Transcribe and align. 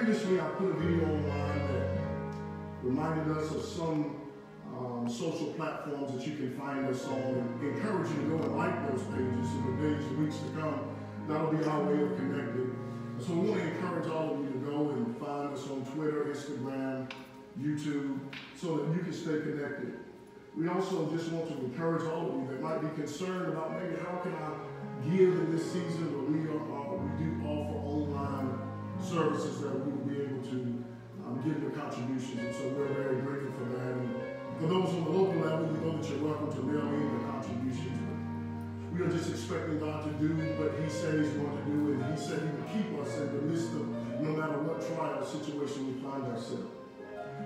Previously, 0.00 0.40
I 0.40 0.44
put 0.56 0.70
a 0.70 0.72
video 0.72 1.04
online 1.04 1.58
that 1.68 2.00
reminded 2.82 3.36
us 3.36 3.54
of 3.54 3.62
some 3.62 4.16
um, 4.74 5.06
social 5.06 5.52
platforms 5.52 6.14
that 6.14 6.26
you 6.26 6.38
can 6.38 6.58
find 6.58 6.86
us 6.86 7.04
on 7.04 7.20
and 7.20 7.62
encourage 7.62 8.08
you 8.08 8.22
to 8.22 8.28
go 8.30 8.44
and 8.44 8.56
like 8.56 8.90
those 8.90 9.02
pages 9.08 9.52
in 9.52 9.76
the 9.76 9.82
days 9.82 10.02
and 10.06 10.24
weeks 10.24 10.38
to 10.38 10.58
come. 10.58 10.96
That'll 11.28 11.52
be 11.52 11.62
our 11.64 11.84
way 11.84 12.02
of 12.02 12.16
connecting. 12.16 12.74
So 13.20 13.34
we 13.34 13.50
want 13.50 13.60
to 13.60 13.68
encourage 13.68 14.08
all 14.08 14.32
of 14.32 14.40
you 14.40 14.50
to 14.52 14.58
go 14.70 14.88
and 14.88 15.18
find 15.18 15.52
us 15.52 15.68
on 15.68 15.84
Twitter, 15.92 16.32
Instagram, 16.32 17.10
YouTube, 17.60 18.20
so 18.56 18.78
that 18.78 18.96
you 18.96 19.02
can 19.02 19.12
stay 19.12 19.38
connected. 19.42 19.98
We 20.56 20.68
also 20.68 21.14
just 21.14 21.30
want 21.30 21.48
to 21.48 21.62
encourage 21.62 22.04
all 22.04 22.26
of 22.26 22.34
you 22.36 22.48
that 22.48 22.62
might 22.62 22.80
be 22.80 22.88
concerned 23.02 23.52
about 23.52 23.78
maybe 23.78 23.96
how 23.96 24.16
can 24.20 24.32
I 24.32 24.54
give 25.10 25.28
in 25.28 25.54
this 25.54 25.70
season, 25.70 26.08
but 26.08 26.24
we 26.32 26.48
are 26.48 26.56
uh, 26.56 26.96
we 26.96 27.22
do 27.22 27.36
offer 27.44 27.76
online 27.84 28.59
services 29.02 29.60
that 29.62 29.72
we 29.72 29.92
will 29.92 30.06
be 30.06 30.16
able 30.22 30.42
to 30.52 30.58
um, 31.24 31.40
give 31.44 31.62
your 31.62 31.72
contributions, 31.72 32.38
and 32.38 32.54
so 32.54 32.68
we're 32.76 32.92
very 32.92 33.20
grateful 33.20 33.52
for 33.56 33.68
that. 33.76 33.96
And 33.96 34.14
for 34.60 34.66
those 34.66 34.88
on 34.94 35.04
the 35.04 35.10
local 35.10 35.40
level, 35.40 35.66
we 35.66 35.78
know 35.80 35.96
that 35.96 36.08
you're 36.08 36.24
welcome 36.24 36.52
to 36.52 36.62
mail 36.62 36.86
in 36.88 37.18
the 37.18 37.24
contributions. 37.30 37.96
We 38.92 39.00
are 39.06 39.08
just 39.08 39.30
expecting 39.30 39.80
God 39.80 40.04
to 40.04 40.12
do 40.20 40.34
what 40.60 40.76
He 40.76 40.90
said 40.90 41.20
He's 41.20 41.32
going 41.32 41.56
to 41.56 41.64
do, 41.64 41.96
and 41.96 42.04
He 42.12 42.16
said 42.20 42.44
He 42.44 42.50
would 42.52 42.68
keep 42.68 42.88
us 43.00 43.16
in 43.16 43.32
the 43.32 43.42
midst 43.48 43.72
of 43.72 43.88
no 44.20 44.36
matter 44.36 44.58
what 44.60 44.84
trial 44.84 45.22
or 45.22 45.24
situation 45.24 45.88
we 45.88 46.02
find 46.04 46.24
ourselves. 46.28 46.68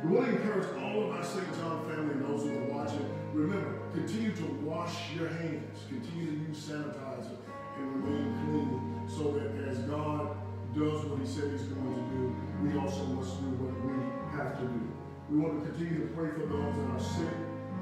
We 0.03 0.11
want 0.11 0.27
to 0.27 0.37
encourage 0.37 0.69
all 0.83 1.05
of 1.05 1.11
our 1.13 1.25
St. 1.25 1.47
John 1.55 1.87
family 1.89 2.19
and 2.19 2.25
those 2.25 2.43
who 2.43 2.51
are 2.51 2.69
watching. 2.75 3.07
Remember, 3.33 3.79
continue 3.95 4.35
to 4.35 4.45
wash 4.67 5.15
your 5.15 5.29
hands, 5.29 5.79
continue 5.89 6.33
to 6.33 6.39
use 6.49 6.59
sanitizer, 6.59 7.39
and 7.79 8.05
remain 8.05 8.35
clean 8.45 9.09
so 9.09 9.31
that 9.33 9.69
as 9.69 9.79
God 9.89 10.37
does 10.75 11.07
what 11.07 11.19
He 11.19 11.26
said 11.26 11.50
He's 11.50 11.71
going 11.71 11.95
to 11.95 12.07
do, 12.12 12.35
we 12.62 12.78
also 12.78 13.07
must 13.14 13.40
do 13.40 13.50
what 13.62 13.75
we 13.87 13.95
have 14.37 14.59
to 14.59 14.66
do. 14.66 14.83
We 15.31 15.38
want 15.38 15.62
to 15.62 15.71
continue 15.71 16.07
to 16.07 16.11
pray 16.12 16.31
for 16.35 16.47
those 16.47 16.75
that 16.76 16.88
are 16.93 17.00
sick 17.00 17.35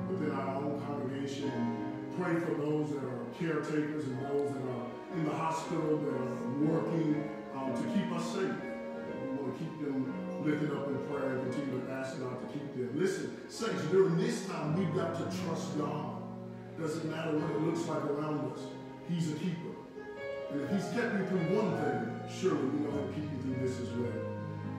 within 0.08 0.30
our 0.32 0.56
own 0.56 0.80
congregation 0.86 1.82
pray 2.16 2.34
for 2.40 2.54
those 2.54 2.90
that 2.90 3.04
are 3.04 3.24
caretakers 3.38 4.04
and 4.04 4.18
those 4.26 4.52
that 4.52 4.62
are 4.62 4.86
in 5.16 5.24
the 5.24 5.32
hospital 5.32 5.96
that 5.98 6.12
are 6.12 6.36
working 6.60 7.30
um, 7.56 7.72
to 7.74 7.82
keep 7.94 8.12
us 8.12 8.24
safe. 8.32 8.52
We 8.52 9.36
want 9.36 9.56
to 9.56 9.58
keep 9.58 9.80
them 9.80 10.12
lifted 10.44 10.72
up 10.72 10.88
in 10.88 10.98
prayer 11.08 11.38
and 11.38 11.52
continue 11.52 11.86
to 11.86 11.92
ask 11.92 12.18
God 12.20 12.40
to 12.40 12.52
keep 12.52 12.74
them. 12.74 12.90
Listen, 12.94 13.36
saints, 13.48 13.82
during 13.84 14.18
this 14.18 14.46
time, 14.46 14.76
we've 14.76 14.94
got 14.94 15.14
to 15.14 15.24
trust 15.44 15.78
God. 15.78 16.22
Doesn't 16.78 17.10
matter 17.10 17.38
what 17.38 17.50
it 17.50 17.62
looks 17.62 17.86
like 17.88 18.04
around 18.04 18.52
us. 18.52 18.60
He's 19.08 19.32
a 19.32 19.34
keeper. 19.36 19.71
And 20.52 20.60
if 20.60 20.70
he's 20.70 20.92
kept 20.92 21.16
you 21.16 21.24
through 21.24 21.56
one 21.56 21.72
thing, 21.80 22.12
surely 22.28 22.68
we 22.76 22.84
he'll 22.84 23.08
keep 23.08 23.24
you 23.24 23.38
through 23.40 23.66
this 23.66 23.80
as 23.80 23.88
well. 23.96 24.20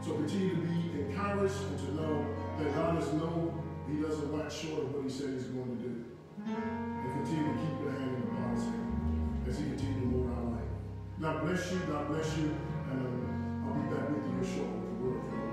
So 0.05 0.13
continue 0.13 0.53
to 0.53 0.61
be 0.61 1.01
encouraged 1.01 1.65
and 1.65 1.79
to 1.79 1.89
know 1.97 2.25
that 2.59 2.75
God 2.75 3.01
is 3.01 3.11
no, 3.13 3.57
he 3.89 3.97
doesn't 3.97 4.31
wax 4.31 4.53
short 4.53 4.83
of 4.83 4.93
what 4.93 5.03
he 5.03 5.09
said 5.09 5.33
he's 5.33 5.49
going 5.49 5.65
to 5.65 5.81
do. 5.81 6.05
And 6.45 7.25
continue 7.25 7.53
to 7.53 7.57
keep 7.57 7.75
your 7.81 7.89
hand 7.89 8.13
in 8.13 8.21
the 8.21 8.29
Father's 8.37 8.63
hand 8.69 9.49
as 9.49 9.57
he 9.57 9.63
continues 9.65 9.97
to 9.97 10.07
move 10.13 10.29
our 10.37 10.45
life. 10.53 10.71
God 11.19 11.41
bless 11.41 11.71
you, 11.71 11.79
God 11.89 12.07
bless 12.07 12.37
you, 12.37 12.53
and 12.93 12.99
um, 13.01 13.65
I'll 13.65 13.73
be 13.73 13.95
back 13.95 14.09
with 14.13 14.29
you 14.29 14.45
shortly 14.45 14.77
with 14.77 15.01
the 15.01 15.35
word 15.35 15.52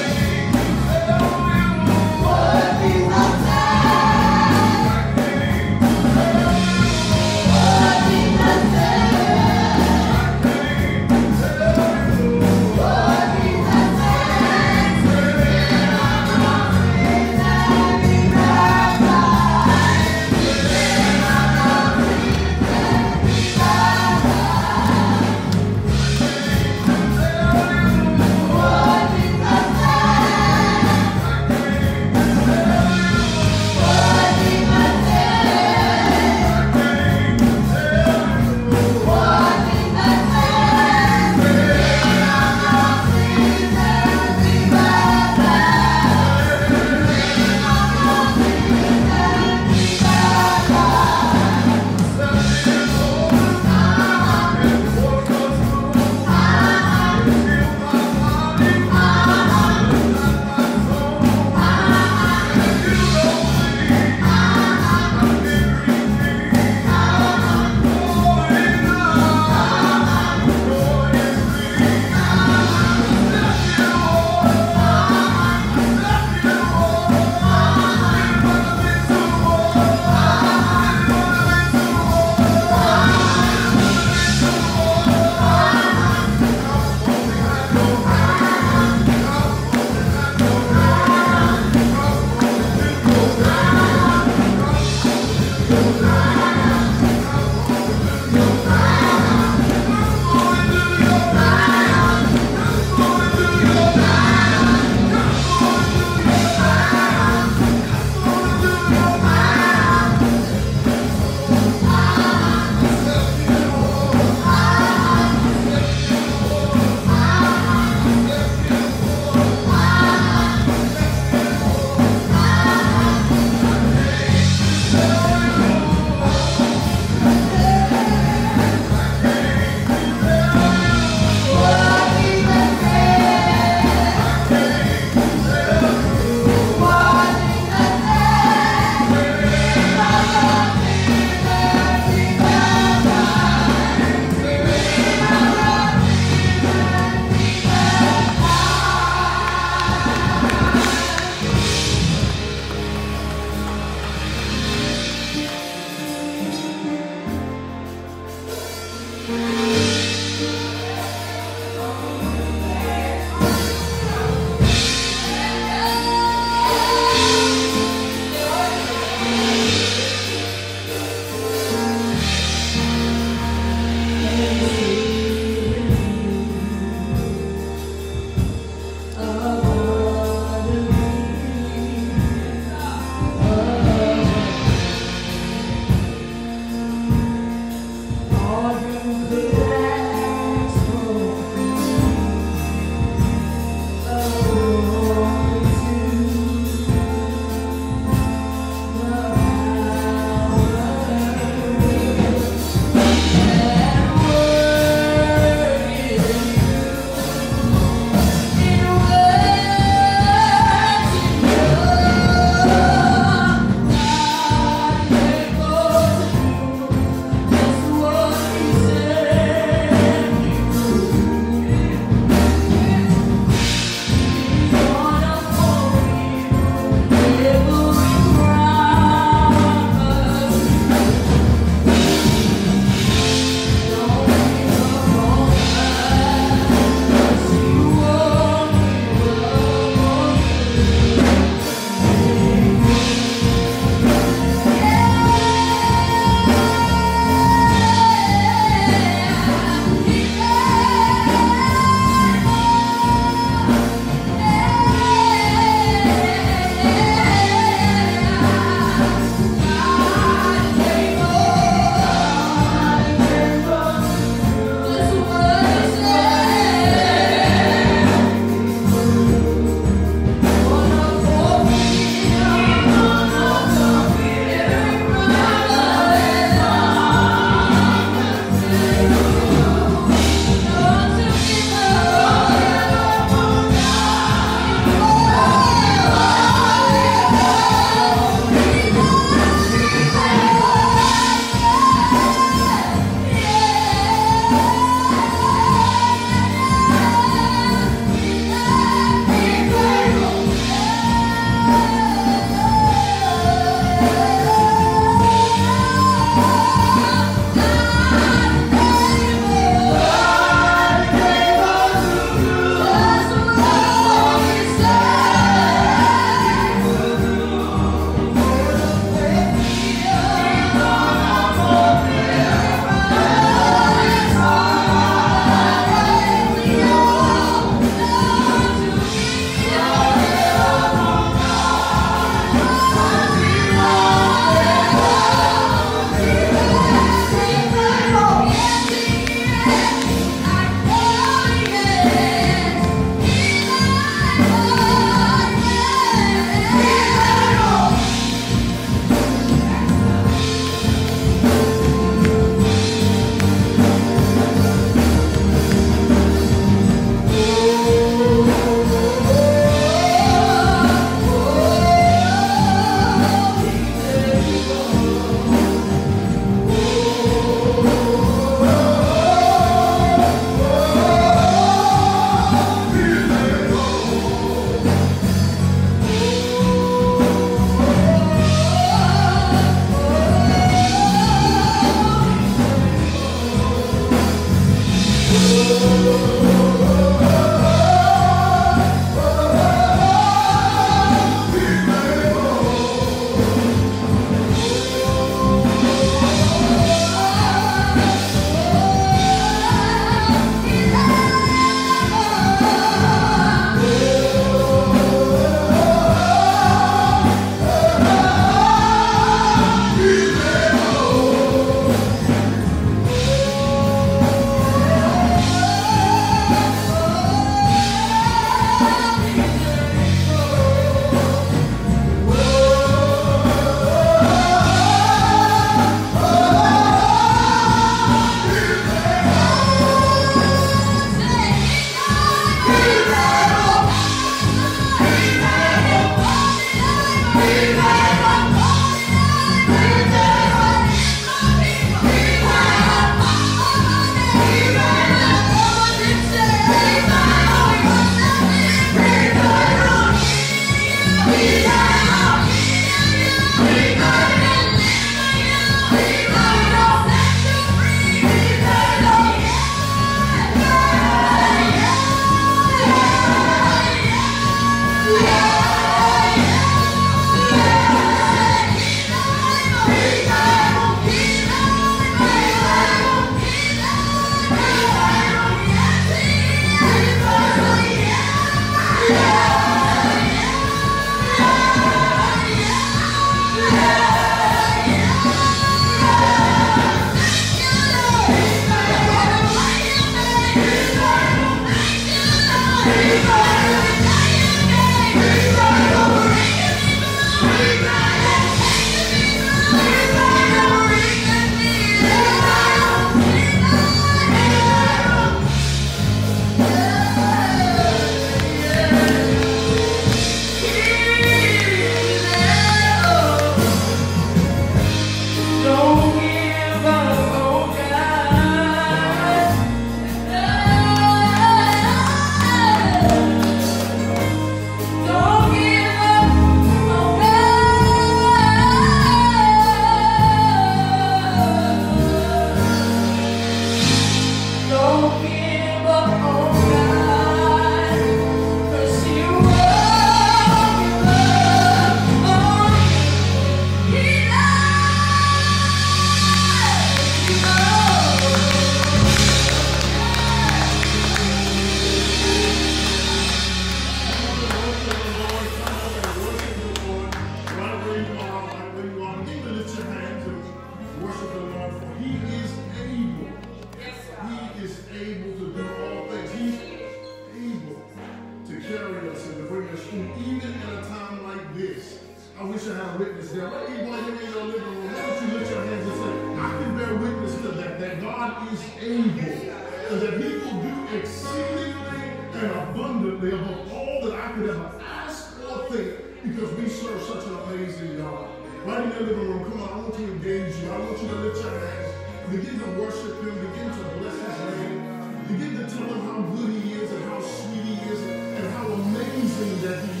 have 572.91 572.99
witness 572.99 573.31
there. 573.31 573.49
Let 573.49 573.69
each 573.69 573.87
one 573.87 573.99
in 573.99 574.31
your 574.31 574.43
living 574.43 574.63
room. 574.63 574.93
Let 574.93 575.21
you 575.21 575.27
lift 575.37 575.51
your 575.51 575.63
hands 575.63 575.87
and 575.87 575.95
say, 575.95 576.41
I 576.41 576.63
can 576.63 576.77
bear 576.77 576.95
witness 576.95 577.35
to 577.35 577.47
that, 577.49 577.79
that 577.79 578.01
God 578.01 578.53
is 578.53 578.61
able, 578.81 579.99
that 579.99 580.21
he 580.21 580.29
will 580.37 580.61
do 580.61 580.97
exceedingly 580.97 582.01
and 582.33 582.51
abundantly 582.51 583.31
above 583.31 583.71
all 583.71 584.01
that 584.05 584.19
I 584.19 584.31
could 584.33 584.49
ever 584.49 584.81
ask 584.81 585.37
or 585.43 585.69
think 585.69 586.23
because 586.23 586.51
we 586.53 586.67
serve 586.69 587.01
such 587.03 587.25
an 587.27 587.35
amazing 587.35 587.97
God. 587.97 588.29
Right 588.65 588.83
in 588.83 588.91
your 588.91 589.01
living 589.01 589.29
room, 589.29 589.51
come 589.51 589.61
on, 589.61 589.69
I 589.69 589.75
want 589.81 589.99
you 589.99 590.05
to 590.05 590.11
engage 590.13 590.55
you. 590.57 590.71
I 590.71 590.79
want 590.79 591.01
you 591.01 591.07
to 591.07 591.15
lift 591.15 591.43
your 591.43 591.59
hands. 591.59 591.95
Begin 592.29 592.59
to 592.59 592.65
worship 592.79 593.23
him. 593.23 593.35
Begin 593.35 593.69
to 593.69 593.83
bless 593.99 594.15
his 594.15 594.39
name. 594.59 595.25
Begin 595.27 595.57
to 595.57 595.63
tell 595.63 595.87
him 595.87 596.01
how 596.01 596.21
good 596.21 596.61
he 596.61 596.73
is 596.73 596.91
and 596.91 597.03
how 597.05 597.21
sweet 597.21 597.63
he 597.63 597.89
is 597.89 598.01
and 598.03 598.53
how 598.53 598.67
amazing 598.67 599.61
that 599.61 599.83
he 599.85 599.91
is. 599.91 600.00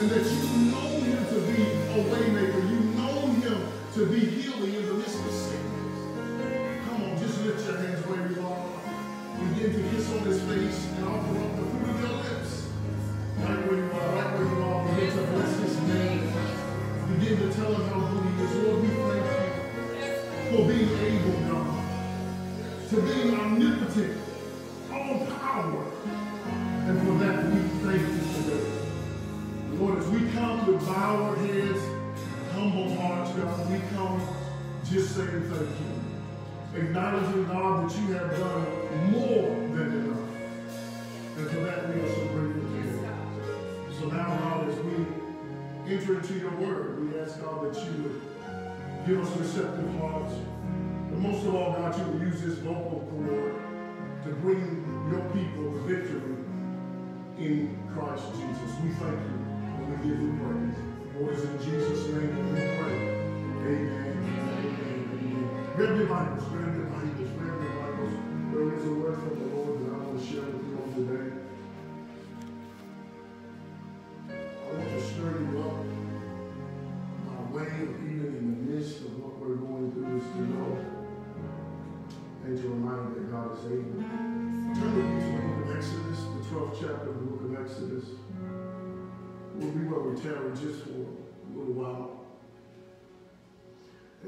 And 0.00 0.08
that 0.08 0.24
you 0.24 0.72
know 0.72 0.96
him 1.04 1.26
to 1.28 1.40
be 1.44 1.60
a 1.60 2.00
waymaker. 2.08 2.62
You 2.70 2.80
know 2.96 3.20
him 3.36 3.68
to 3.92 4.06
be 4.06 4.20
healing 4.20 4.74
in 4.74 4.86
the 4.86 4.94
midst 4.94 5.20
of 5.20 5.30
sickness. 5.30 5.98
Come 6.86 7.04
on, 7.04 7.18
just 7.18 7.44
lift 7.44 7.66
your 7.66 7.76
hands 7.76 8.06
where 8.06 8.24
you 8.32 8.40
are. 8.40 8.80
Begin 9.52 9.76
to 9.76 9.82
kiss 9.90 10.08
on 10.12 10.20
his 10.24 10.40
face 10.40 10.86
and 10.96 11.04
offer 11.04 11.36
up 11.36 11.52
the 11.54 11.64
fruit 11.68 11.90
of 11.90 12.00
your 12.00 12.16
lips. 12.16 12.64
Right 13.40 13.60
where 13.68 13.76
you 13.76 13.92
are, 13.92 14.08
right 14.16 14.32
where 14.40 14.48
you 14.48 14.62
are. 14.64 14.88
Begin 14.88 15.10
to 15.12 15.22
bless 15.36 15.52
his 15.60 15.76
name. 15.82 16.32
Begin 17.20 17.36
to 17.36 17.52
tell 17.52 17.74
him 17.74 17.84
how 17.92 18.00
good 18.00 18.24
he 18.24 18.32
is. 18.40 18.56
Lord, 18.56 18.80
we 18.80 18.88
thank 18.88 19.24
you 19.28 20.56
for 20.56 20.64
being 20.64 20.92
able, 20.96 21.36
God, 21.44 21.76
to 22.88 23.02
being 23.02 23.34
omnipotent, 23.38 24.16
thank 35.26 35.70
you. 35.80 36.80
Acknowledging, 36.82 37.46
God, 37.46 37.90
that 37.90 37.98
you 37.98 38.12
have 38.14 38.30
done 38.30 39.12
more 39.12 39.50
than 39.76 39.88
enough. 39.92 40.20
And 41.36 41.50
for 41.50 41.60
that, 41.60 41.88
we 41.88 42.00
are 42.00 42.08
so 42.08 42.26
grateful 42.28 42.62
to 42.62 42.76
you. 42.76 43.98
So 43.98 44.06
now, 44.06 44.36
God, 44.36 44.68
as 44.68 44.78
we 44.78 45.06
enter 45.92 46.20
into 46.20 46.34
your 46.34 46.54
word, 46.56 47.12
we 47.12 47.18
ask, 47.18 47.40
God, 47.40 47.64
that 47.64 47.84
you 47.84 47.92
would 48.02 48.20
give 49.06 49.20
us 49.20 49.36
receptive 49.36 49.98
hearts. 49.98 50.34
But 51.10 51.18
most 51.18 51.46
of 51.46 51.54
all, 51.54 51.72
God, 51.72 51.98
you 51.98 52.04
would 52.04 52.22
use 52.22 52.42
this 52.42 52.58
vocal 52.58 53.06
cord 53.10 53.54
to 54.24 54.30
bring 54.40 54.84
your 55.10 55.22
people 55.30 55.70
victory 55.86 56.36
in 57.38 57.78
Christ 57.92 58.24
Jesus. 58.32 58.76
We 58.82 58.90
thank 58.90 59.18
you 59.18 59.40
and 59.76 59.90
we 59.90 59.96
give 60.08 60.20
you 60.20 60.32
praise. 60.38 60.76
For 61.14 61.32
it's 61.32 61.42
in 61.42 61.58
Jesus' 61.58 62.06
name 62.08 62.30
that 62.36 62.44
we 62.52 62.60
pray. 62.78 62.96
Amen. 63.66 63.99
Grab 65.80 65.96
your 65.96 66.08
Bibles, 66.08 66.44
grab 66.48 66.76
your 66.76 66.84
Bibles, 66.84 67.30
grab 67.38 67.62
your 67.62 67.72
Bibles. 67.72 68.12
There 68.52 68.74
is 68.76 68.84
a 68.84 68.92
word 69.00 69.14
from 69.16 69.40
the 69.40 69.49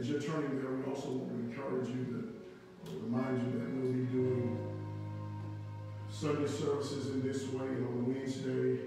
As 0.03 0.11
you're 0.11 0.21
turning 0.21 0.59
there, 0.61 0.73
we 0.73 0.83
also 0.93 1.11
want 1.11 1.31
to 1.31 1.37
encourage 1.47 1.89
you 1.91 2.03
that, 2.11 3.05
remind 3.05 3.39
you 3.39 3.61
that 3.61 3.71
we'll 3.71 3.93
be 3.93 4.03
doing 4.11 4.59
Sunday 6.11 6.49
services 6.49 7.11
in 7.11 7.23
this 7.23 7.47
way 7.53 7.69
and 7.69 7.87
on 7.87 8.13
Wednesday. 8.13 8.81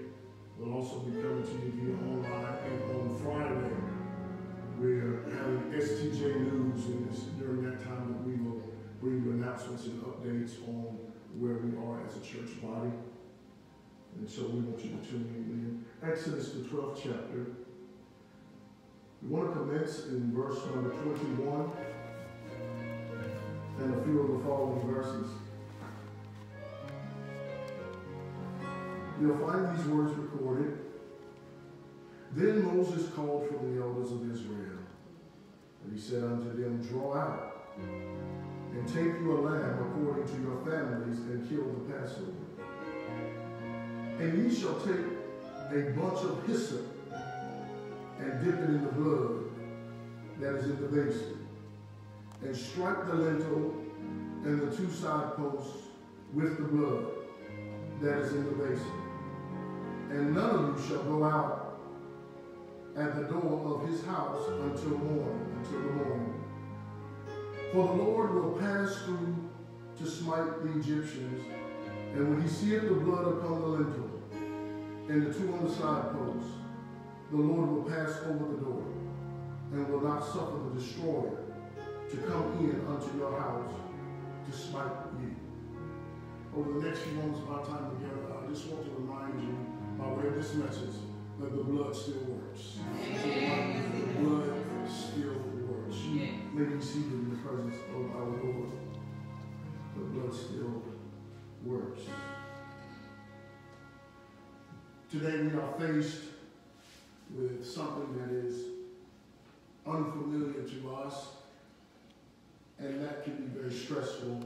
We'll 0.58 0.74
also 0.74 0.98
be 0.98 1.12
coming 1.12 1.42
to 1.42 1.52
you 1.52 1.72
via 1.72 2.12
online 2.12 2.58
and 2.68 2.82
on 3.00 3.18
Friday. 3.24 3.72
We're 4.78 5.24
having 5.32 5.72
STJ 5.72 6.52
News 6.52 6.84
and 6.84 7.08
it's 7.10 7.22
during 7.40 7.62
that 7.62 7.82
time 7.82 8.12
that 8.12 8.22
we 8.22 8.34
will 8.34 8.60
bring 9.00 9.24
you 9.24 9.30
announcements 9.40 9.86
and 9.86 10.02
updates 10.02 10.68
on 10.68 10.98
where 11.38 11.54
we 11.54 11.78
are 11.78 12.06
as 12.06 12.18
a 12.18 12.20
church 12.20 12.60
body. 12.60 12.92
And 14.18 14.28
so 14.28 14.42
we 14.48 14.60
want 14.60 14.84
you 14.84 14.90
to 14.90 15.10
tune 15.10 15.32
in. 15.34 16.06
Exodus, 16.06 16.52
the 16.52 16.58
12th 16.58 17.00
chapter. 17.02 17.46
We 19.28 19.34
want 19.34 19.54
to 19.54 19.58
commence 19.58 20.06
in 20.06 20.32
verse 20.32 20.64
number 20.66 20.90
21 20.90 21.70
and 23.80 23.94
a 23.94 24.04
few 24.04 24.20
of 24.20 24.38
the 24.38 24.44
following 24.44 24.86
verses. 24.86 25.30
You'll 29.20 29.38
find 29.38 29.76
these 29.76 29.86
words 29.86 30.12
recorded. 30.16 30.78
Then 32.34 32.76
Moses 32.76 33.10
called 33.14 33.48
for 33.48 33.66
the 33.66 33.82
elders 33.82 34.12
of 34.12 34.30
Israel, 34.30 34.78
and 35.82 35.92
he 35.92 36.00
said 36.00 36.22
unto 36.22 36.52
them, 36.62 36.80
Draw 36.88 37.16
out 37.16 37.66
and 37.80 38.86
take 38.86 39.20
you 39.20 39.38
a 39.38 39.40
lamb 39.40 39.90
according 39.90 40.28
to 40.28 40.40
your 40.40 40.64
families 40.64 41.18
and 41.18 41.48
kill 41.48 41.64
the 41.64 41.92
Passover. 41.92 42.30
And 44.20 44.52
ye 44.52 44.56
shall 44.56 44.78
take 44.80 45.00
a 45.72 45.90
bunch 45.90 46.22
of 46.22 46.46
hyssop 46.46 46.95
and 48.18 48.44
dip 48.44 48.54
it 48.54 48.70
in 48.70 48.82
the 48.82 48.92
blood 48.92 49.44
that 50.40 50.54
is 50.56 50.64
in 50.66 50.80
the 50.80 50.88
basin, 50.88 51.46
and 52.42 52.56
strike 52.56 53.06
the 53.06 53.14
lintel 53.14 53.74
and 54.44 54.60
the 54.60 54.76
two 54.76 54.90
side 54.90 55.36
posts 55.36 55.88
with 56.32 56.56
the 56.58 56.64
blood 56.64 57.06
that 58.00 58.18
is 58.18 58.32
in 58.32 58.44
the 58.44 58.64
basin. 58.64 58.92
And 60.10 60.34
none 60.34 60.50
of 60.50 60.78
you 60.78 60.88
shall 60.88 61.02
go 61.04 61.24
out 61.24 61.80
at 62.96 63.16
the 63.16 63.24
door 63.24 63.74
of 63.74 63.88
his 63.88 64.04
house 64.04 64.48
until 64.48 64.98
morning, 64.98 65.56
until 65.58 65.80
the 65.80 65.90
morning. 65.90 66.44
For 67.72 67.88
the 67.88 68.02
Lord 68.02 68.34
will 68.34 68.52
pass 68.52 69.02
through 69.02 69.36
to 69.98 70.06
smite 70.06 70.62
the 70.62 70.78
Egyptians, 70.78 71.42
and 72.14 72.30
when 72.30 72.40
he 72.40 72.48
seeth 72.48 72.82
the 72.82 72.94
blood 72.94 73.26
upon 73.26 73.60
the 73.60 73.66
lintel 73.66 74.10
and 75.08 75.26
the 75.26 75.34
two 75.34 75.52
on 75.52 75.64
the 75.64 75.70
side 75.70 76.12
posts, 76.12 76.50
the 77.30 77.36
Lord 77.36 77.70
will 77.70 77.82
pass 77.82 78.20
over 78.26 78.44
the 78.52 78.60
door, 78.62 78.82
and 79.72 79.88
will 79.88 80.00
not 80.00 80.24
suffer 80.24 80.58
the 80.68 80.80
destroyer 80.80 81.38
to 82.10 82.16
come 82.18 82.58
in 82.60 82.86
unto 82.86 83.18
your 83.18 83.38
house 83.38 83.72
to 84.48 84.56
smite 84.56 84.92
you. 85.20 85.34
Over 86.56 86.78
the 86.78 86.86
next 86.86 87.00
few 87.00 87.14
moments 87.14 87.40
of 87.40 87.50
our 87.50 87.66
time 87.66 87.90
together, 87.96 88.22
I 88.32 88.48
just 88.48 88.68
want 88.68 88.84
to 88.84 88.90
remind 88.92 89.42
you, 89.42 89.54
by 89.98 90.08
way 90.12 90.28
of 90.28 90.34
this 90.36 90.54
message, 90.54 90.94
that 91.40 91.50
the 91.54 91.64
blood 91.64 91.94
still 91.94 92.22
works. 92.28 92.78
The 93.12 94.22
blood 94.22 94.88
still 94.88 95.34
works. 95.68 95.96
You 96.06 96.28
may 96.54 96.76
be 96.76 96.80
seated 96.80 97.12
in 97.12 97.30
the 97.30 97.36
presence 97.36 97.76
of 97.94 98.16
our 98.16 98.28
Lord. 98.28 98.70
The 99.96 100.00
blood 100.00 100.32
still 100.32 100.82
works. 101.64 102.02
Today 105.10 105.42
we 105.42 105.58
are 105.58 105.72
faced 105.78 106.20
with 107.34 107.66
something 107.66 108.16
that 108.18 108.30
is 108.30 108.64
unfamiliar 109.86 110.62
to 110.62 110.94
us, 110.94 111.28
and 112.78 113.02
that 113.02 113.24
can 113.24 113.34
be 113.36 113.58
very 113.58 113.72
stressful. 113.72 114.42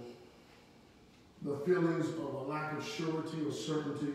The 1.42 1.56
feelings 1.58 2.08
of 2.10 2.34
a 2.34 2.42
lack 2.42 2.76
of 2.76 2.86
surety 2.86 3.38
or 3.46 3.52
certainty 3.52 4.12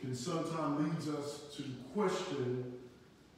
can 0.00 0.14
sometimes 0.14 1.06
lead 1.06 1.16
us 1.16 1.42
to 1.56 1.64
question, 1.94 2.72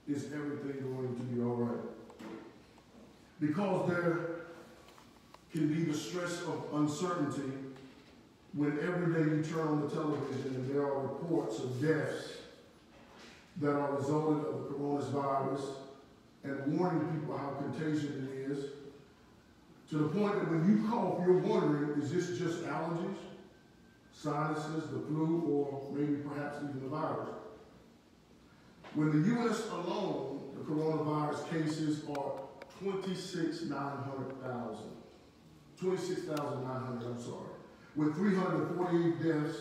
is 0.09 0.27
everything 0.33 0.83
going 0.95 1.15
to 1.15 1.23
be 1.23 1.43
all 1.43 1.57
right? 1.57 2.29
Because 3.41 3.89
there 3.91 4.19
can 5.53 5.69
be 5.69 5.85
the 5.85 5.97
stress 5.97 6.43
of 6.43 6.65
uncertainty 6.75 7.53
when 8.53 8.79
every 8.81 9.13
day 9.13 9.37
you 9.37 9.43
turn 9.43 9.67
on 9.67 9.81
the 9.83 9.89
television 9.89 10.55
and 10.55 10.71
there 10.71 10.83
are 10.83 11.03
reports 11.03 11.59
of 11.59 11.81
deaths 11.83 12.34
that 13.59 13.71
are 13.71 13.97
resultant 13.97 14.47
of 14.47 14.65
the 14.65 14.75
coronavirus 14.75 15.63
and 16.43 16.79
warning 16.79 17.07
people 17.13 17.37
how 17.37 17.51
contagious 17.51 18.05
it 18.05 18.51
is, 18.51 18.59
to 19.91 19.99
the 19.99 20.09
point 20.09 20.35
that 20.35 20.51
when 20.51 20.65
you 20.69 20.89
cough, 20.89 21.19
you're 21.25 21.39
wondering, 21.39 22.01
is 22.01 22.11
this 22.11 22.39
just 22.39 22.65
allergies, 22.65 23.17
sinuses, 24.13 24.91
the 24.91 24.99
flu, 24.99 25.43
or 25.47 25.93
maybe 25.95 26.17
perhaps 26.17 26.57
even 26.63 26.81
the 26.83 26.89
virus? 26.89 27.31
When 28.95 29.11
the 29.11 29.29
U.S. 29.35 29.69
alone, 29.71 30.41
the 30.55 30.63
coronavirus 30.65 31.49
cases 31.51 32.05
are 32.09 32.33
26,900,000. 32.83 34.79
26,900, 35.81 37.07
I'm 37.07 37.21
sorry. 37.21 37.51
With 37.97 38.15
348 38.17 39.23
deaths 39.23 39.59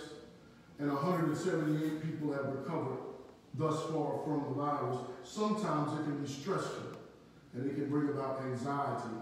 and 0.80 0.92
178 0.92 2.02
people 2.02 2.34
have 2.34 2.46
recovered 2.46 3.13
thus 3.54 3.84
far 3.92 4.22
from 4.24 4.46
the 4.48 4.62
virus, 4.62 4.98
sometimes 5.24 6.00
it 6.00 6.04
can 6.04 6.24
be 6.24 6.28
stressful 6.28 6.98
and 7.54 7.70
it 7.70 7.76
can 7.76 7.90
bring 7.90 8.10
about 8.10 8.42
anxiety 8.44 9.16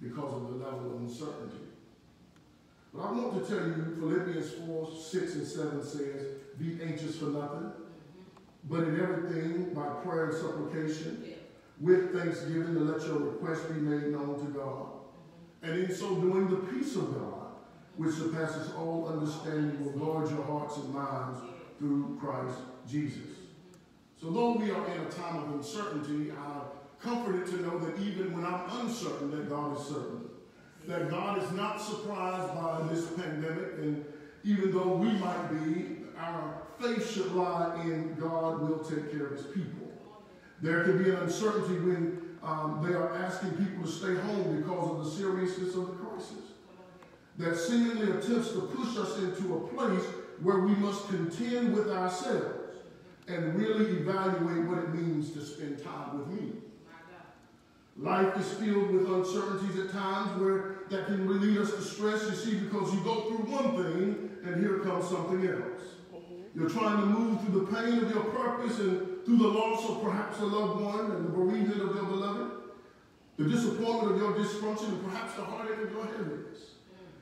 because 0.00 0.34
of 0.34 0.48
the 0.48 0.64
level 0.64 0.94
of 0.94 1.00
uncertainty. 1.02 1.56
But 2.94 3.00
I 3.02 3.12
want 3.12 3.46
to 3.46 3.48
tell 3.48 3.66
you, 3.66 3.96
Philippians 3.98 4.52
4, 4.66 4.90
6 4.94 5.34
and 5.34 5.46
7 5.46 5.84
says, 5.84 6.26
be 6.58 6.78
anxious 6.82 7.16
for 7.16 7.26
nothing, 7.26 7.72
mm-hmm. 7.72 8.22
but 8.64 8.80
in 8.84 9.00
everything 9.00 9.74
by 9.74 9.88
prayer 10.04 10.26
and 10.26 10.34
supplication, 10.34 11.24
with 11.80 12.12
thanksgiving 12.12 12.74
to 12.74 12.80
let 12.80 13.00
your 13.06 13.18
request 13.18 13.68
be 13.72 13.80
made 13.80 14.12
known 14.12 14.38
to 14.38 14.52
God. 14.52 14.86
Mm-hmm. 15.64 15.70
And 15.70 15.84
in 15.84 15.94
so 15.94 16.16
doing, 16.16 16.50
the 16.50 16.56
peace 16.56 16.94
of 16.96 17.14
God, 17.14 17.52
which 17.96 18.14
surpasses 18.14 18.72
all 18.74 19.08
understanding, 19.08 19.82
will 19.82 19.98
guard 19.98 20.30
your 20.30 20.44
hearts 20.44 20.76
and 20.76 20.92
minds 20.92 21.40
through 21.78 22.18
Christ 22.20 22.58
Jesus. 22.88 23.41
So 24.22 24.30
though 24.30 24.52
we 24.52 24.70
are 24.70 24.86
in 24.86 25.00
a 25.00 25.10
time 25.10 25.36
of 25.42 25.54
uncertainty, 25.54 26.30
I'm 26.30 26.62
comforted 27.00 27.44
to 27.46 27.62
know 27.62 27.76
that 27.80 27.98
even 27.98 28.32
when 28.32 28.44
I'm 28.44 28.86
uncertain, 28.86 29.32
that 29.32 29.48
God 29.48 29.76
is 29.76 29.84
certain. 29.84 30.28
That 30.86 31.10
God 31.10 31.42
is 31.42 31.50
not 31.50 31.80
surprised 31.80 32.54
by 32.54 32.86
this 32.88 33.06
pandemic, 33.16 33.78
and 33.78 34.04
even 34.44 34.70
though 34.70 34.94
we 34.94 35.10
might 35.10 35.48
be, 35.50 36.04
our 36.16 36.62
faith 36.80 37.12
should 37.12 37.32
lie 37.34 37.80
in 37.82 38.14
God 38.14 38.60
will 38.60 38.78
take 38.78 39.10
care 39.10 39.26
of 39.26 39.38
his 39.38 39.46
people. 39.46 39.90
There 40.60 40.84
can 40.84 41.02
be 41.02 41.10
an 41.10 41.16
uncertainty 41.16 41.80
when 41.80 42.38
um, 42.44 42.86
they 42.86 42.94
are 42.94 43.12
asking 43.16 43.50
people 43.50 43.82
to 43.84 43.90
stay 43.90 44.14
home 44.14 44.58
because 44.58 44.90
of 44.90 45.04
the 45.04 45.10
seriousness 45.10 45.74
of 45.74 45.88
the 45.88 45.94
crisis. 45.94 46.52
That 47.38 47.56
seemingly 47.56 48.12
attempts 48.12 48.52
to 48.52 48.60
push 48.72 48.96
us 48.98 49.18
into 49.18 49.56
a 49.56 49.66
place 49.74 50.04
where 50.40 50.60
we 50.60 50.76
must 50.76 51.08
contend 51.08 51.74
with 51.74 51.90
ourselves 51.90 52.61
and 53.34 53.54
really 53.54 53.98
evaluate 53.98 54.68
what 54.68 54.78
it 54.78 54.94
means 54.94 55.32
to 55.32 55.44
spend 55.44 55.82
time 55.82 56.18
with 56.18 56.28
me. 56.28 56.52
Life 57.98 58.36
is 58.38 58.50
filled 58.54 58.90
with 58.90 59.06
uncertainties 59.06 59.78
at 59.78 59.92
times 59.92 60.40
where 60.40 60.78
that 60.90 61.06
can 61.06 61.40
lead 61.40 61.58
us 61.58 61.72
to 61.72 61.82
stress, 61.82 62.24
you 62.24 62.34
see, 62.34 62.54
because 62.56 62.92
you 62.94 63.00
go 63.00 63.22
through 63.28 63.44
one 63.52 63.76
thing 63.82 64.30
and 64.44 64.62
here 64.62 64.78
comes 64.78 65.08
something 65.08 65.46
else. 65.46 65.82
You're 66.54 66.70
trying 66.70 67.00
to 67.00 67.06
move 67.06 67.40
through 67.42 67.60
the 67.60 67.66
pain 67.66 67.98
of 67.98 68.10
your 68.10 68.24
purpose 68.24 68.78
and 68.78 69.24
through 69.24 69.38
the 69.38 69.48
loss 69.48 69.88
of 69.88 70.02
perhaps 70.02 70.40
a 70.40 70.44
loved 70.44 70.82
one 70.82 71.10
and 71.12 71.26
the 71.26 71.30
bereavement 71.30 71.80
of 71.80 71.94
your 71.96 72.04
beloved, 72.04 72.50
the 73.36 73.44
disappointment 73.44 74.12
of 74.12 74.18
your 74.18 74.32
dysfunction, 74.32 74.88
and 74.88 75.04
perhaps 75.04 75.34
the 75.34 75.42
heartache 75.42 75.82
of 75.82 75.92
your 75.92 76.04
heaviness. 76.04 76.58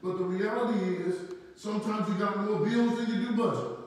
But 0.02 0.18
the 0.18 0.24
reality 0.24 0.94
is, 0.96 1.34
sometimes 1.56 2.08
you 2.08 2.14
got 2.14 2.38
more 2.38 2.58
bills 2.60 2.96
than 2.96 3.06
you 3.06 3.28
do 3.28 3.36
budget. 3.36 3.79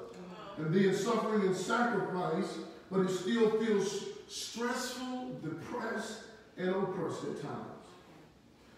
And 0.57 0.71
being 0.71 0.95
suffering 0.95 1.47
and 1.47 1.55
sacrifice, 1.55 2.57
but 2.91 3.01
it 3.01 3.09
still 3.09 3.51
feels 3.59 4.03
stressful, 4.27 5.39
depressed, 5.43 6.23
and 6.57 6.69
oppressed 6.69 7.23
at 7.23 7.41
times. 7.41 7.73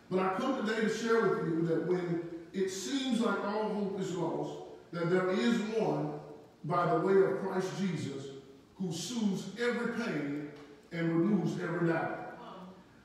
But 0.10 0.20
I 0.20 0.36
come 0.36 0.66
today 0.66 0.82
to 0.82 0.90
share 0.90 1.28
with 1.28 1.48
you 1.48 1.62
that 1.68 1.88
when 1.88 2.30
it 2.54 2.70
seems 2.70 3.20
like 3.20 3.44
all 3.46 3.70
hope 3.70 4.00
is 4.00 4.16
lost, 4.16 4.60
that 4.94 5.10
there 5.10 5.30
is 5.32 5.60
one 5.78 6.14
by 6.64 6.86
the 6.94 7.06
way 7.06 7.14
of 7.14 7.40
Christ 7.40 7.70
Jesus 7.80 8.24
who 8.78 8.92
soothes 8.92 9.48
every 9.60 9.94
pain 9.94 10.50
and 10.92 11.10
removes 11.10 11.62
every 11.62 11.90
doubt. 11.90 12.38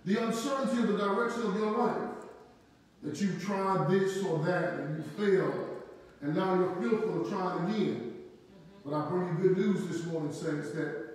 The 0.04 0.22
uncertainty 0.22 0.82
of 0.82 0.88
the 0.88 0.98
direction 0.98 1.42
of 1.42 1.56
your 1.56 1.76
life, 1.76 2.10
that 3.02 3.20
you've 3.20 3.42
tried 3.42 3.88
this 3.90 4.22
or 4.24 4.38
that 4.44 4.74
and 4.74 4.98
you 4.98 5.04
failed, 5.16 5.82
and 6.22 6.36
now 6.36 6.54
you're 6.54 6.76
fearful 6.76 7.22
of 7.22 7.28
trying 7.30 7.74
again. 7.74 8.09
But 8.84 8.94
I 8.94 9.08
bring 9.08 9.28
you 9.28 9.48
good 9.48 9.58
news 9.58 9.86
this 9.86 10.04
morning, 10.06 10.32
saints, 10.32 10.70
that 10.70 11.10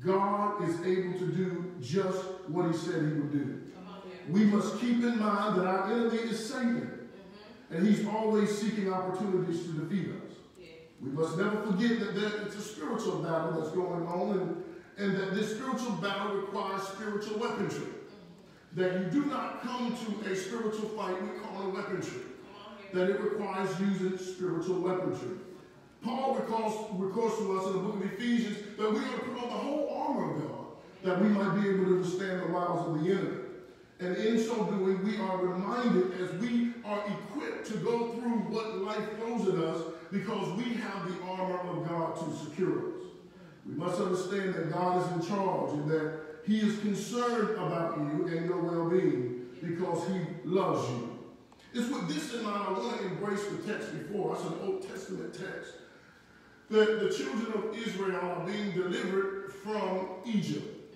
God 0.00 0.68
is 0.68 0.80
able 0.80 1.18
to 1.18 1.26
do 1.26 1.72
just 1.80 2.24
what 2.48 2.70
he 2.70 2.76
said 2.76 3.02
he 3.02 3.20
would 3.20 3.32
do. 3.32 3.62
We 4.28 4.44
must 4.44 4.78
keep 4.80 5.02
in 5.02 5.18
mind 5.18 5.58
that 5.58 5.66
our 5.66 5.92
enemy 5.92 6.16
is 6.16 6.48
Satan, 6.48 7.08
and 7.70 7.86
he's 7.86 8.06
always 8.06 8.56
seeking 8.56 8.92
opportunities 8.92 9.64
to 9.64 9.72
defeat 9.72 10.10
us. 10.10 10.36
We 11.00 11.10
must 11.10 11.36
never 11.36 11.60
forget 11.62 12.00
that 12.00 12.14
there, 12.14 12.42
it's 12.42 12.56
a 12.56 12.62
spiritual 12.62 13.18
battle 13.18 13.60
that's 13.60 13.74
going 13.74 14.06
on 14.06 14.38
and, 14.38 14.64
and 14.96 15.16
that 15.18 15.34
this 15.34 15.54
spiritual 15.56 15.92
battle 15.96 16.36
requires 16.36 16.82
spiritual 16.84 17.38
weaponry. 17.38 17.88
That 18.74 19.00
you 19.00 19.04
do 19.10 19.26
not 19.26 19.62
come 19.62 19.96
to 19.96 20.30
a 20.30 20.34
spiritual 20.34 20.88
fight 20.90 21.20
with 21.20 21.42
carnal 21.42 21.72
weaponry. 21.72 22.22
That 22.92 23.10
it 23.10 23.20
requires 23.20 23.78
using 23.80 24.16
spiritual 24.16 24.80
weaponry. 24.80 25.38
Paul 26.04 26.36
recalls, 26.36 27.00
recalls 27.00 27.38
to 27.38 27.58
us 27.58 27.66
in 27.66 27.72
the 27.72 27.78
book 27.78 27.96
of 27.96 28.12
Ephesians 28.12 28.58
that 28.76 28.92
we 28.92 28.98
are 28.98 29.18
to 29.18 29.24
put 29.24 29.42
on 29.42 29.48
the 29.48 29.56
whole 29.56 29.88
armor 29.90 30.34
of 30.34 30.42
God 30.42 30.54
that 31.04 31.20
we 31.20 31.28
might 31.28 31.60
be 31.60 31.68
able 31.68 31.84
to 31.84 31.98
withstand 31.98 32.40
the 32.40 32.46
wiles 32.46 32.88
of 32.88 33.04
the 33.04 33.10
enemy. 33.10 33.38
And 34.00 34.16
in 34.16 34.38
so 34.38 34.64
doing, 34.64 35.04
we 35.04 35.18
are 35.18 35.36
reminded 35.36 36.20
as 36.20 36.32
we 36.40 36.72
are 36.84 37.04
equipped 37.06 37.66
to 37.68 37.78
go 37.78 38.12
through 38.12 38.38
what 38.50 38.78
life 38.78 39.16
throws 39.16 39.48
at 39.48 39.62
us 39.62 39.82
because 40.10 40.48
we 40.56 40.74
have 40.74 41.06
the 41.06 41.22
armor 41.24 41.58
of 41.58 41.88
God 41.88 42.16
to 42.16 42.44
secure 42.44 42.78
us. 42.78 43.04
We 43.66 43.74
must 43.74 44.00
understand 44.00 44.54
that 44.54 44.72
God 44.72 45.02
is 45.02 45.12
in 45.12 45.34
charge 45.34 45.72
and 45.72 45.90
that 45.90 46.20
he 46.46 46.60
is 46.60 46.78
concerned 46.80 47.50
about 47.50 47.98
you 47.98 48.26
and 48.26 48.46
your 48.46 48.60
well-being 48.60 49.46
because 49.62 50.06
he 50.08 50.20
loves 50.44 50.88
you. 50.90 51.18
It's 51.72 51.90
with 51.90 52.08
this 52.08 52.34
in 52.34 52.44
mind 52.44 52.64
I 52.68 52.72
want 52.72 52.98
to 52.98 53.06
embrace 53.06 53.44
the 53.46 53.72
text 53.72 53.92
before 53.92 54.36
us, 54.36 54.44
an 54.44 54.54
Old 54.62 54.86
Testament 54.86 55.34
text, 55.34 55.72
that 56.70 57.00
the 57.00 57.10
children 57.10 57.52
of 57.52 57.76
Israel 57.76 58.16
are 58.16 58.46
being 58.46 58.72
delivered 58.72 59.52
from 59.62 60.06
Egypt. 60.24 60.92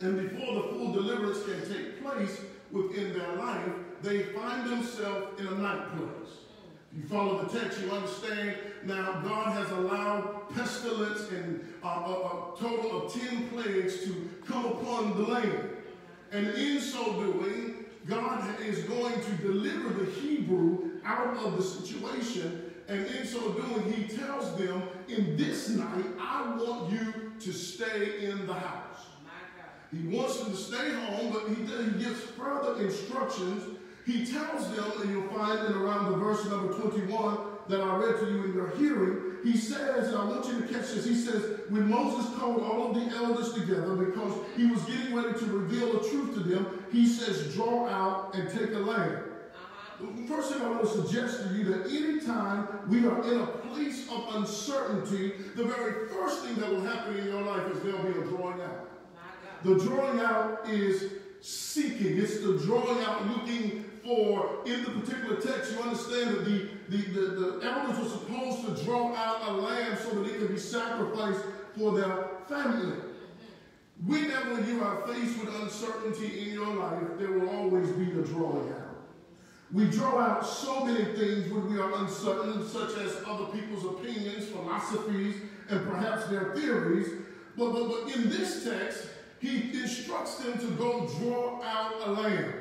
Mm-hmm. 0.00 0.06
And 0.06 0.28
before 0.30 0.54
the 0.54 0.68
full 0.68 0.92
deliverance 0.92 1.44
can 1.44 1.60
take 1.72 2.02
place 2.02 2.40
within 2.72 3.12
their 3.12 3.32
life, 3.34 3.70
they 4.02 4.22
find 4.24 4.68
themselves 4.70 5.40
in 5.40 5.46
a 5.46 5.54
night 5.58 5.88
place. 5.96 6.32
Mm. 6.32 7.02
You 7.02 7.08
follow 7.08 7.44
the 7.44 7.58
text, 7.58 7.80
you 7.80 7.90
understand 7.90 8.56
now 8.84 9.20
God 9.20 9.52
has 9.52 9.70
allowed 9.70 10.54
pestilence 10.54 11.30
and 11.30 11.64
uh, 11.82 11.88
a, 11.88 12.12
a 12.12 12.54
total 12.58 13.06
of 13.06 13.12
10 13.12 13.48
plagues 13.48 14.00
to 14.04 14.30
come 14.46 14.66
upon 14.66 15.16
the 15.16 15.28
land. 15.28 15.48
Mm-hmm. 15.52 16.36
And 16.36 16.48
in 16.56 16.80
so 16.80 17.12
doing, 17.14 17.86
God 18.06 18.60
is 18.60 18.80
going 18.84 19.20
to 19.20 19.30
deliver 19.38 19.88
the 20.04 20.10
Hebrew 20.10 20.90
out 21.04 21.36
of 21.38 21.56
the 21.56 21.62
situation. 21.62 22.65
And 22.88 23.04
in 23.06 23.26
so 23.26 23.52
doing, 23.52 23.92
he 23.92 24.16
tells 24.16 24.56
them, 24.56 24.82
in 25.08 25.36
this 25.36 25.70
night, 25.70 26.04
I 26.20 26.56
want 26.56 26.92
you 26.92 27.32
to 27.40 27.52
stay 27.52 28.26
in 28.26 28.46
the 28.46 28.54
house. 28.54 29.06
Oh 29.26 29.96
he 29.96 30.16
wants 30.16 30.38
them 30.38 30.52
to 30.52 30.56
stay 30.56 30.92
home, 30.92 31.32
but 31.32 31.48
he, 31.48 31.54
he 31.64 32.04
gives 32.04 32.20
further 32.20 32.80
instructions. 32.80 33.78
He 34.04 34.24
tells 34.24 34.74
them, 34.74 34.92
and 35.02 35.10
you'll 35.10 35.28
find 35.28 35.66
in 35.66 35.72
around 35.72 36.12
the 36.12 36.18
verse 36.18 36.44
number 36.46 36.72
21 36.74 37.38
that 37.68 37.80
I 37.80 37.96
read 37.96 38.20
to 38.20 38.26
you 38.26 38.44
in 38.44 38.54
your 38.54 38.70
hearing, 38.76 39.26
he 39.42 39.56
says, 39.56 40.08
and 40.08 40.16
I 40.16 40.24
want 40.24 40.46
you 40.46 40.60
to 40.60 40.66
catch 40.66 40.92
this, 40.92 41.04
he 41.04 41.14
says, 41.14 41.60
when 41.68 41.88
Moses 41.88 42.32
called 42.36 42.62
all 42.62 42.90
of 42.90 42.94
the 42.94 43.16
elders 43.16 43.52
together 43.52 43.94
because 43.96 44.32
he 44.56 44.66
was 44.66 44.82
getting 44.84 45.14
ready 45.14 45.38
to 45.38 45.44
reveal 45.46 45.92
the 45.92 46.08
truth 46.08 46.34
to 46.34 46.40
them, 46.40 46.84
he 46.92 47.06
says, 47.06 47.54
draw 47.54 47.88
out 47.88 48.34
and 48.34 48.48
take 48.48 48.72
a 48.74 48.78
land. 48.78 49.18
The 49.98 50.26
first 50.28 50.52
thing 50.52 50.62
I 50.62 50.68
want 50.68 50.82
to 50.82 50.88
suggest 50.88 51.42
to 51.42 51.54
you 51.54 51.64
that 51.64 51.86
anytime 51.86 52.68
we 52.88 53.06
are 53.06 53.22
in 53.32 53.40
a 53.40 53.46
place 53.46 54.06
of 54.10 54.34
uncertainty, 54.34 55.32
the 55.54 55.64
very 55.64 56.08
first 56.08 56.44
thing 56.44 56.56
that 56.56 56.70
will 56.70 56.82
happen 56.82 57.16
in 57.16 57.26
your 57.26 57.42
life 57.42 57.70
is 57.70 57.82
there'll 57.82 58.02
be 58.02 58.10
a 58.10 58.24
drawing 58.24 58.60
out. 58.60 58.90
The 59.64 59.78
drawing 59.78 60.20
out 60.20 60.68
is 60.68 61.12
seeking. 61.40 62.18
It's 62.18 62.40
the 62.40 62.58
drawing 62.64 63.02
out 63.04 63.26
looking 63.28 63.84
for, 64.04 64.60
in 64.66 64.84
the 64.84 64.90
particular 64.90 65.40
text, 65.40 65.72
you 65.72 65.80
understand 65.80 66.30
that 66.30 66.44
the, 66.44 66.68
the, 66.88 66.96
the, 66.96 67.20
the 67.20 67.60
elders 67.64 67.98
were 67.98 68.08
supposed 68.08 68.66
to 68.66 68.84
draw 68.84 69.14
out 69.14 69.48
a 69.48 69.52
lamb 69.52 69.96
so 70.02 70.10
that 70.10 70.30
it 70.30 70.38
could 70.38 70.50
be 70.50 70.58
sacrificed 70.58 71.40
for 71.76 71.98
their 71.98 72.28
family. 72.48 72.98
Whenever 74.04 74.60
you 74.70 74.84
are 74.84 75.06
faced 75.06 75.38
with 75.40 75.54
uncertainty 75.62 76.42
in 76.42 76.54
your 76.54 76.74
life, 76.74 77.02
there 77.18 77.32
will 77.32 77.48
always 77.48 77.90
be 77.92 78.10
a 78.12 78.22
drawing 78.22 78.70
out. 78.72 78.85
We 79.72 79.86
draw 79.90 80.18
out 80.18 80.46
so 80.46 80.84
many 80.84 81.04
things 81.04 81.52
when 81.52 81.72
we 81.72 81.78
are 81.78 81.92
uncertain, 81.96 82.66
such 82.68 82.96
as 82.98 83.16
other 83.26 83.46
people's 83.46 83.84
opinions, 83.84 84.46
philosophies, 84.48 85.36
and 85.68 85.84
perhaps 85.88 86.26
their 86.26 86.54
theories. 86.54 87.08
But, 87.56 87.72
but, 87.72 87.88
but 87.88 88.14
in 88.14 88.30
this 88.30 88.64
text, 88.64 89.08
he 89.40 89.72
instructs 89.72 90.36
them 90.36 90.58
to 90.58 90.66
go 90.72 91.08
draw 91.18 91.62
out 91.62 91.94
a 92.04 92.10
lamb. 92.12 92.52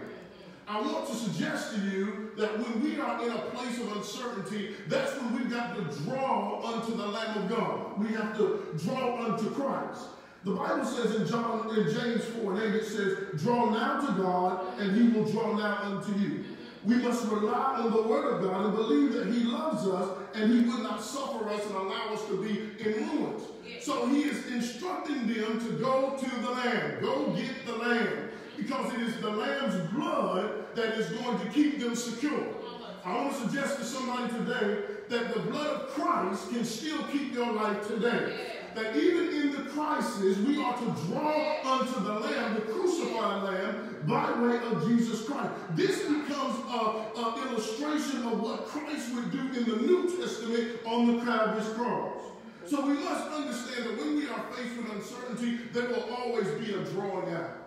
I 0.68 0.82
want 0.82 1.08
to 1.08 1.14
suggest 1.14 1.76
to 1.76 1.82
you 1.82 2.32
that 2.38 2.58
when 2.58 2.84
we 2.84 2.99
are 2.99 3.24
in 3.24 3.32
a 3.32 3.38
place 3.51 3.80
of 3.80 3.95
uncertainty, 3.95 4.76
that's 4.88 5.16
when 5.22 5.36
we've 5.36 5.51
got 5.51 5.76
to 5.76 5.82
draw 6.03 6.74
unto 6.74 6.95
the 6.95 7.06
Lamb 7.06 7.43
of 7.43 7.49
God. 7.49 7.99
We 7.99 8.08
have 8.16 8.36
to 8.38 8.66
draw 8.84 9.26
unto 9.26 9.51
Christ. 9.51 10.08
The 10.43 10.51
Bible 10.51 10.86
says 10.86 11.16
in 11.16 11.28
John 11.28 11.70
in 11.78 11.91
James 11.93 12.24
4 12.26 12.53
and 12.53 12.62
8, 12.62 12.76
it 12.76 12.86
says, 12.86 13.41
draw 13.41 13.70
now 13.70 14.01
to 14.06 14.22
God, 14.22 14.80
and 14.80 14.95
he 14.95 15.16
will 15.16 15.30
draw 15.32 15.56
now 15.56 15.80
unto 15.84 16.20
you. 16.20 16.43
We 16.86 16.96
must 16.98 17.26
rely 17.26 17.82
on 17.82 17.92
the 17.92 18.02
word 18.04 18.36
of 18.36 18.44
God 18.44 18.66
and 18.66 18.76
believe 18.76 19.14
that 19.14 19.28
he 19.28 19.44
loves 19.44 19.88
us 19.88 20.18
and 20.36 20.52
he 20.52 20.70
would 20.70 20.84
not 20.84 21.02
suffer 21.02 21.50
us 21.50 21.66
and 21.66 21.76
allow 21.76 22.14
us 22.14 22.24
to 22.28 22.44
be 22.44 22.84
in 22.84 23.10
ruins. 23.10 23.42
So 23.82 24.08
he 24.08 24.24
is 24.24 24.46
instructing 24.52 25.28
them 25.28 25.60
to 25.60 25.72
go 25.80 26.16
to 26.18 26.36
the 26.42 26.52
land. 26.52 27.02
Go 27.02 27.32
get 27.32 27.66
the 27.66 27.76
land. 27.76 28.30
because 28.58 28.94
it 28.94 29.02
is 29.02 29.20
the 29.22 29.30
lamb's 29.30 29.76
blood 29.92 30.66
that 30.76 30.94
is 30.94 31.10
going 31.10 31.40
to 31.40 31.46
keep 31.52 31.80
them 31.80 31.96
secure. 31.96 32.48
I 33.04 33.16
want 33.16 33.34
to 33.34 33.40
suggest 33.50 33.78
to 33.80 33.84
somebody 33.86 34.32
today 34.34 34.82
that 35.10 35.34
the 35.34 35.40
blood 35.42 35.68
of 35.68 35.90
Christ 35.90 36.50
can 36.50 36.66
still 36.66 37.04
keep 37.12 37.34
your 37.34 37.52
life 37.52 37.88
today. 37.88 38.52
That 38.74 38.96
even 38.96 39.30
in 39.30 39.52
the 39.52 39.70
crisis, 39.72 40.38
we 40.40 40.62
are 40.62 40.76
to 40.78 40.86
draw 41.08 41.62
unto 41.80 42.00
the 42.00 42.14
Lamb, 42.20 42.56
the 42.56 42.62
crucified 42.62 43.44
Lamb, 43.44 43.95
by 44.08 44.32
way 44.39 44.58
of 44.58 44.88
Jesus 44.88 45.26
Christ. 45.26 45.51
This 45.76 46.01
becomes 46.03 46.60
an 46.70 47.49
illustration 47.49 48.24
of 48.28 48.41
what 48.41 48.66
Christ 48.68 49.14
would 49.16 49.32
do 49.32 49.39
in 49.39 49.66
the 49.70 49.78
New 49.78 50.18
Testament 50.18 50.80
on 50.86 51.18
the 51.18 51.26
Calvary's 51.26 51.70
cross. 51.70 52.22
So 52.66 52.86
we 52.86 52.93
must 52.93 53.28
understand 53.32 53.86
that 53.86 53.97
when 53.99 54.16
we 54.16 54.28
are 54.28 54.43
faced 54.53 54.78
with 54.78 54.91
uncertainty, 54.91 55.60
there 55.72 55.88
will 55.88 56.14
always 56.16 56.47
be 56.60 56.74
a 56.74 56.84
drawing 56.86 57.34
out. 57.34 57.66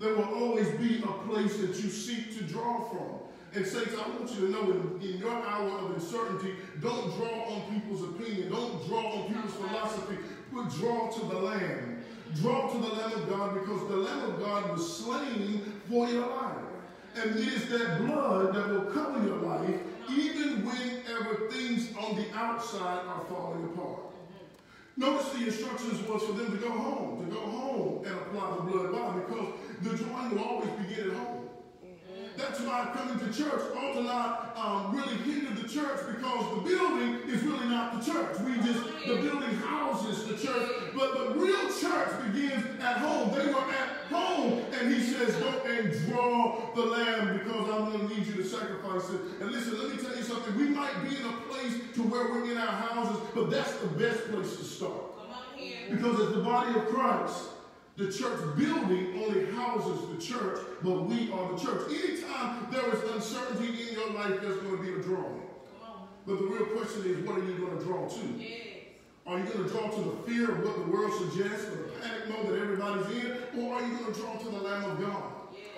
There 0.00 0.16
will 0.16 0.34
always 0.34 0.68
be 0.78 1.00
a 1.00 1.12
place 1.28 1.56
that 1.58 1.80
you 1.80 1.88
seek 1.88 2.36
to 2.38 2.44
draw 2.44 2.88
from. 2.88 3.20
And 3.54 3.66
saints, 3.66 3.92
I 3.94 4.08
want 4.08 4.30
you 4.30 4.46
to 4.46 4.50
know 4.50 4.62
in, 4.72 5.00
in, 5.02 5.18
your 5.18 5.30
hour 5.30 5.68
of 5.78 5.90
uncertainty, 5.92 6.54
don't 6.80 7.14
draw 7.16 7.54
on 7.54 7.72
people's 7.72 8.02
opinion. 8.02 8.50
Don't 8.50 8.86
draw 8.88 9.12
on 9.12 9.28
people's 9.28 9.54
philosophy, 9.54 10.16
but 10.52 10.70
draw 10.70 11.10
to 11.10 11.26
the 11.26 11.38
Lamb. 11.38 12.02
Draw 12.34 12.72
to 12.72 12.78
the 12.78 12.88
Lamb 12.88 13.12
of 13.12 13.28
God 13.28 13.54
because 13.54 13.88
the 13.88 13.96
Lamb 13.96 14.30
of 14.30 14.40
God 14.40 14.72
was 14.72 14.96
slain 14.96 15.71
for 15.88 16.08
your 16.08 16.26
life. 16.26 16.56
And 17.16 17.36
it 17.36 17.48
is 17.48 17.68
that 17.68 17.98
blood 18.06 18.54
that 18.54 18.68
will 18.70 18.90
cover 18.92 19.24
your 19.24 19.36
life 19.36 19.80
even 20.10 20.64
whenever 20.64 21.50
things 21.50 21.88
on 21.96 22.16
the 22.16 22.26
outside 22.34 23.04
are 23.06 23.24
falling 23.28 23.64
apart. 23.64 24.00
Notice 24.96 25.30
the 25.30 25.46
instructions 25.46 26.06
was 26.06 26.22
for 26.22 26.32
them 26.32 26.50
to 26.52 26.58
go 26.58 26.70
home, 26.70 27.24
to 27.24 27.32
go 27.32 27.40
home 27.40 28.04
and 28.04 28.14
apply 28.14 28.56
the 28.56 28.62
blood. 28.62 28.92
Why? 28.92 29.20
Because 29.20 29.48
the 29.80 30.04
drawing 30.04 30.30
will 30.32 30.44
always 30.44 30.70
begin 30.70 31.10
at 31.10 31.16
home. 31.16 31.48
That's 32.36 32.60
why 32.60 32.90
coming 32.94 33.18
to 33.18 33.26
church 33.26 33.62
ought 33.76 33.94
to 33.94 34.02
not 34.02 34.56
um, 34.56 34.96
really 34.96 35.16
hinder 35.16 35.60
the 35.60 35.68
church 35.68 36.00
because 36.08 36.54
the 36.54 36.60
building 36.62 37.20
is 37.28 37.42
really 37.42 37.68
not 37.68 38.00
the 38.00 38.12
church. 38.12 38.38
We 38.40 38.56
just, 38.56 38.82
the 39.06 39.16
building 39.16 39.54
houses 39.56 40.24
the 40.24 40.36
church. 40.36 40.70
But 40.94 41.14
the 41.18 41.34
real 41.34 41.68
church 41.78 42.32
begins 42.32 42.64
at 42.80 42.98
home. 42.98 43.32
They 43.36 43.46
were 43.46 43.60
at 43.60 43.91
home. 44.12 44.64
And 44.72 44.94
he 44.94 45.00
says, 45.00 45.34
go 45.36 45.48
and 45.66 45.92
draw 46.06 46.74
the 46.74 46.82
lamb 46.82 47.38
because 47.38 47.70
I'm 47.70 47.90
going 47.90 48.08
to 48.08 48.14
need 48.14 48.26
you 48.26 48.34
to 48.34 48.44
sacrifice 48.44 49.08
it. 49.10 49.20
And 49.40 49.50
listen, 49.50 49.78
let 49.78 49.96
me 49.96 50.02
tell 50.02 50.16
you 50.16 50.22
something. 50.22 50.56
We 50.56 50.68
might 50.68 51.02
be 51.08 51.16
in 51.16 51.24
a 51.24 51.32
place 51.48 51.74
to 51.94 52.02
where 52.02 52.28
we're 52.28 52.50
in 52.50 52.58
our 52.58 52.66
houses, 52.66 53.18
but 53.34 53.50
that's 53.50 53.72
the 53.76 53.88
best 53.88 54.30
place 54.30 54.56
to 54.56 54.64
start. 54.64 55.02
Because 55.90 56.20
as 56.20 56.34
the 56.34 56.42
body 56.42 56.78
of 56.78 56.86
Christ, 56.86 57.48
the 57.96 58.10
church 58.10 58.40
building 58.56 59.22
only 59.22 59.52
houses 59.52 60.08
the 60.08 60.20
church, 60.20 60.58
but 60.82 61.04
we 61.04 61.30
are 61.30 61.52
the 61.52 61.58
church. 61.62 61.90
Anytime 61.90 62.68
there 62.70 62.88
is 62.94 63.10
uncertainty 63.12 63.88
in 63.88 63.94
your 63.94 64.10
life, 64.12 64.40
there's 64.40 64.56
going 64.62 64.78
to 64.78 64.82
be 64.82 64.92
a 64.92 65.02
drawing. 65.02 65.42
But 66.26 66.38
the 66.38 66.46
real 66.46 66.66
question 66.66 67.04
is, 67.04 67.26
what 67.26 67.38
are 67.38 67.44
you 67.44 67.58
going 67.58 67.78
to 67.78 67.84
draw 67.84 68.08
to? 68.08 68.26
Yes. 68.38 68.71
Are 69.26 69.38
you 69.38 69.44
going 69.44 69.64
to 69.64 69.70
draw 69.70 69.88
to 69.88 70.00
the 70.02 70.16
fear 70.26 70.50
of 70.50 70.64
what 70.64 70.76
the 70.84 70.90
world 70.90 71.12
suggests, 71.14 71.66
or 71.68 71.76
the 71.76 71.92
panic 72.02 72.28
mode 72.28 72.48
that 72.48 72.58
everybody's 72.58 73.06
in, 73.16 73.38
or 73.60 73.74
are 73.74 73.82
you 73.82 73.96
going 73.96 74.12
to 74.12 74.20
draw 74.20 74.34
to 74.34 74.48
the 74.48 74.58
Lamb 74.58 74.90
of 74.90 75.00
God? 75.00 75.22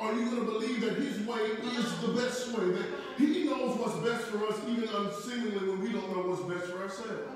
Are 0.00 0.12
you 0.14 0.24
going 0.30 0.46
to 0.46 0.52
believe 0.52 0.80
that 0.80 0.96
His 0.96 1.20
way 1.26 1.40
is 1.40 1.98
the 2.00 2.12
best 2.16 2.56
way, 2.56 2.70
that 2.72 2.86
He 3.18 3.44
knows 3.44 3.76
what's 3.78 3.96
best 4.00 4.24
for 4.32 4.46
us, 4.46 4.56
even 4.66 4.88
unseemingly 4.88 5.68
when 5.68 5.80
we 5.82 5.92
don't 5.92 6.08
know 6.10 6.24
what's 6.24 6.42
best 6.42 6.72
for 6.72 6.82
ourselves? 6.82 7.28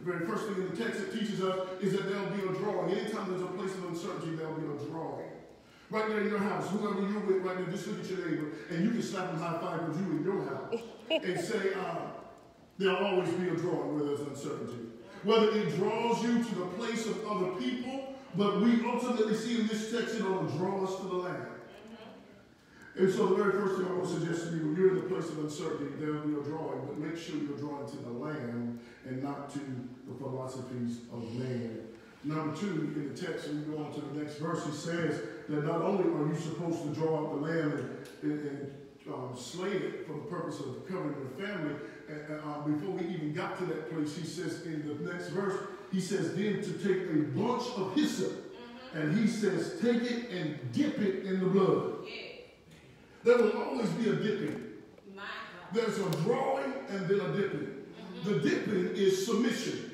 The 0.00 0.12
very 0.12 0.26
first 0.26 0.46
thing 0.46 0.56
in 0.56 0.70
the 0.70 0.76
text 0.76 1.00
it 1.00 1.12
teaches 1.12 1.42
us 1.42 1.68
is 1.80 1.92
that 1.92 2.08
there'll 2.08 2.30
be 2.30 2.42
a 2.42 2.58
drawing. 2.58 2.90
Anytime 2.90 3.28
there's 3.30 3.42
a 3.42 3.52
place 3.54 3.74
of 3.74 3.84
uncertainty, 3.84 4.34
there'll 4.34 4.54
be 4.54 4.66
a 4.66 4.88
drawing. 4.88 5.30
Right 5.90 6.08
there 6.08 6.20
in 6.22 6.28
your 6.28 6.38
house, 6.38 6.70
whoever 6.70 7.02
you're 7.02 7.20
with 7.20 7.44
right 7.44 7.60
now, 7.60 7.70
just 7.70 7.86
look 7.86 8.00
at 8.00 8.08
your 8.08 8.26
neighbor 8.26 8.46
and 8.70 8.82
you 8.82 8.90
can 8.90 9.02
slap 9.02 9.30
them 9.30 9.38
high 9.38 9.60
five 9.60 9.86
with 9.86 10.00
you 10.00 10.16
in 10.16 10.24
your 10.24 10.42
house 10.48 10.80
and 11.10 11.38
say, 11.38 11.74
uh, 11.76 12.08
there'll 12.78 13.04
always 13.04 13.30
be 13.34 13.48
a 13.48 13.54
drawing 13.54 13.94
where 13.94 14.04
there's 14.06 14.20
uncertainty. 14.26 14.91
Whether 15.24 15.56
it 15.56 15.76
draws 15.76 16.22
you 16.22 16.42
to 16.42 16.54
the 16.54 16.66
place 16.76 17.06
of 17.06 17.26
other 17.26 17.52
people, 17.52 18.14
but 18.36 18.60
we 18.60 18.84
ultimately 18.84 19.34
see 19.34 19.60
in 19.60 19.66
this 19.66 19.92
text 19.92 20.16
it'll 20.16 20.44
draw 20.44 20.84
us 20.84 20.96
to 20.96 21.06
the 21.06 21.14
Lamb. 21.14 21.46
And 22.94 23.10
so 23.10 23.26
the 23.28 23.36
very 23.36 23.52
first 23.52 23.76
thing 23.76 23.86
I 23.86 23.92
want 23.92 24.04
to 24.04 24.20
suggest 24.20 24.48
to 24.48 24.56
you, 24.56 24.66
when 24.66 24.76
you're 24.76 24.90
in 24.90 24.96
the 24.96 25.14
place 25.14 25.28
of 25.30 25.38
uncertainty, 25.38 25.86
be 25.96 26.04
a 26.04 26.42
drawing, 26.42 26.86
but 26.86 26.98
make 26.98 27.16
sure 27.16 27.36
you're 27.36 27.56
drawing 27.56 27.88
to 27.88 27.96
the 27.96 28.10
Lamb 28.10 28.80
and 29.06 29.22
not 29.22 29.50
to 29.54 29.60
the 29.60 30.14
philosophies 30.18 30.98
of 31.12 31.22
man. 31.34 31.88
Number 32.24 32.54
two, 32.56 32.92
in 32.94 33.14
the 33.14 33.20
text, 33.20 33.48
when 33.48 33.66
we 33.66 33.76
go 33.76 33.82
on 33.82 33.92
to 33.94 34.00
the 34.00 34.22
next 34.22 34.36
verse, 34.36 34.64
he 34.66 34.72
says 34.72 35.22
that 35.48 35.64
not 35.64 35.80
only 35.82 36.04
are 36.04 36.28
you 36.28 36.38
supposed 36.38 36.82
to 36.82 36.88
draw 36.90 37.18
out 37.18 37.40
the 37.40 37.46
lamb 37.46 37.72
and, 38.22 38.30
and, 38.30 38.48
and 38.48 38.72
um, 39.12 39.34
slay 39.36 39.70
it 39.70 40.06
for 40.06 40.12
the 40.12 40.26
purpose 40.30 40.60
of 40.60 40.86
covering 40.86 41.16
the 41.24 41.42
family, 41.42 41.70
and, 41.72 41.80
uh, 42.30 42.60
before 42.60 42.90
we 42.90 43.06
even 43.08 43.32
got 43.32 43.58
to 43.58 43.64
that 43.66 43.90
place, 43.90 44.16
he 44.16 44.24
says 44.24 44.62
in 44.62 44.86
the 44.86 45.12
next 45.12 45.28
verse, 45.28 45.58
he 45.90 46.00
says 46.00 46.34
then 46.34 46.62
to 46.62 46.72
take 46.72 47.10
a 47.10 47.38
bunch 47.38 47.64
of 47.76 47.94
hyssop, 47.94 48.32
mm-hmm. 48.32 48.98
and 48.98 49.18
he 49.18 49.26
says 49.26 49.78
take 49.80 50.02
it 50.02 50.30
and 50.30 50.58
dip 50.72 50.98
it 50.98 51.24
in 51.24 51.40
the 51.40 51.46
blood. 51.46 51.98
Yeah. 52.04 52.22
There 53.24 53.38
will 53.38 53.62
always 53.62 53.88
be 53.90 54.10
a 54.10 54.14
dipping. 54.14 54.68
There's 55.72 55.98
a 55.98 56.10
drawing 56.22 56.72
and 56.90 57.08
then 57.08 57.20
a 57.20 57.36
dipping. 57.36 57.68
Mm-hmm. 57.68 58.32
The 58.32 58.40
dipping 58.40 58.96
is 58.96 59.24
submission. 59.26 59.92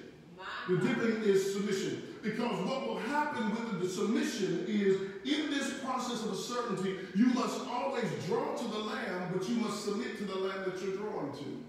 The 0.68 0.76
dipping 0.76 1.22
is 1.22 1.54
submission. 1.54 2.02
Because 2.22 2.60
what 2.66 2.86
will 2.86 2.98
happen 2.98 3.50
with 3.50 3.80
the 3.80 3.88
submission 3.88 4.66
is 4.68 5.00
in 5.24 5.50
this 5.50 5.78
process 5.82 6.24
of 6.26 6.36
certainty, 6.36 6.96
you 7.14 7.26
must 7.26 7.60
always 7.68 8.04
draw 8.26 8.54
to 8.54 8.64
the 8.68 8.78
Lamb, 8.78 9.32
but 9.32 9.48
you 9.48 9.56
must 9.56 9.84
submit 9.84 10.18
to 10.18 10.24
the 10.24 10.34
Lamb 10.34 10.64
that 10.66 10.82
you're 10.82 10.96
drawing 10.96 11.32
to. 11.32 11.64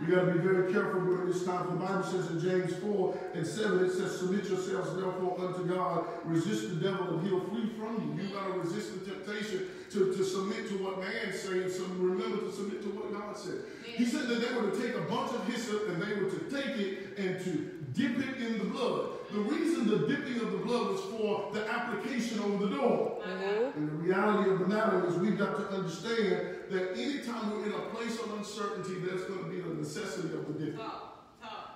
We 0.00 0.08
got 0.08 0.26
to 0.26 0.32
be 0.32 0.38
very 0.38 0.72
careful 0.72 1.00
during 1.00 1.26
this 1.26 1.44
time. 1.44 1.66
The 1.70 1.84
Bible 1.84 2.02
says 2.02 2.30
in 2.30 2.40
James 2.40 2.74
4 2.76 3.18
and 3.34 3.46
7, 3.46 3.84
it 3.84 3.92
says, 3.92 4.18
Submit 4.18 4.44
yourselves 4.44 4.94
therefore 4.94 5.36
unto 5.40 5.64
God, 5.64 6.06
resist 6.24 6.68
the 6.68 6.76
devil, 6.76 7.16
and 7.16 7.26
he'll 7.26 7.40
flee 7.40 7.70
from 7.78 8.16
you. 8.16 8.22
You 8.22 8.34
got 8.34 8.46
to 8.46 8.60
resist 8.60 8.92
the 8.92 9.10
temptation 9.10 9.68
to, 9.92 10.14
to 10.14 10.24
submit 10.24 10.68
to 10.68 10.84
what 10.84 11.00
man 11.00 11.32
says, 11.32 11.80
and 11.80 11.98
remember 11.98 12.44
to 12.44 12.52
submit 12.52 12.82
to 12.82 12.88
what 12.90 13.12
God 13.12 13.36
said. 13.36 13.60
He 13.84 14.04
said 14.04 14.28
that 14.28 14.46
they 14.46 14.54
were 14.54 14.70
to 14.70 14.78
take 14.78 14.94
a 14.94 15.02
bunch 15.02 15.32
of 15.32 15.46
hyssop 15.46 15.88
and 15.88 16.02
they 16.02 16.14
were 16.20 16.28
to 16.28 16.40
take 16.50 16.76
it 16.76 17.18
and 17.18 17.42
to 17.44 17.76
dip 17.94 18.18
it 18.18 18.42
in 18.42 18.58
the 18.58 18.64
blood. 18.66 19.10
The 19.32 19.40
reason 19.40 19.86
the 19.86 20.06
dipping 20.06 20.40
of 20.40 20.52
the 20.52 20.58
blood 20.58 20.92
was 20.92 21.00
for 21.00 21.50
the 21.52 21.68
application 21.70 22.40
over 22.40 22.66
the 22.66 22.76
door. 22.76 23.22
Mm-hmm. 23.26 23.78
And 23.78 23.88
the 23.88 23.94
reality 23.94 24.50
of 24.50 24.58
the 24.60 24.66
matter 24.66 25.06
is 25.06 25.16
we've 25.16 25.38
got 25.38 25.56
to 25.56 25.68
understand 25.68 26.56
that 26.70 26.92
anytime 26.92 27.50
we're 27.50 27.66
in 27.66 27.72
a 27.72 27.86
place 27.94 28.18
of 28.20 28.34
uncertainty, 28.34 28.94
there's 29.00 29.24
going 29.24 29.44
to 29.44 29.50
be 29.50 29.60
necessity 29.86 30.34
of 30.34 30.46
the 30.48 30.64
dipping. 30.64 30.80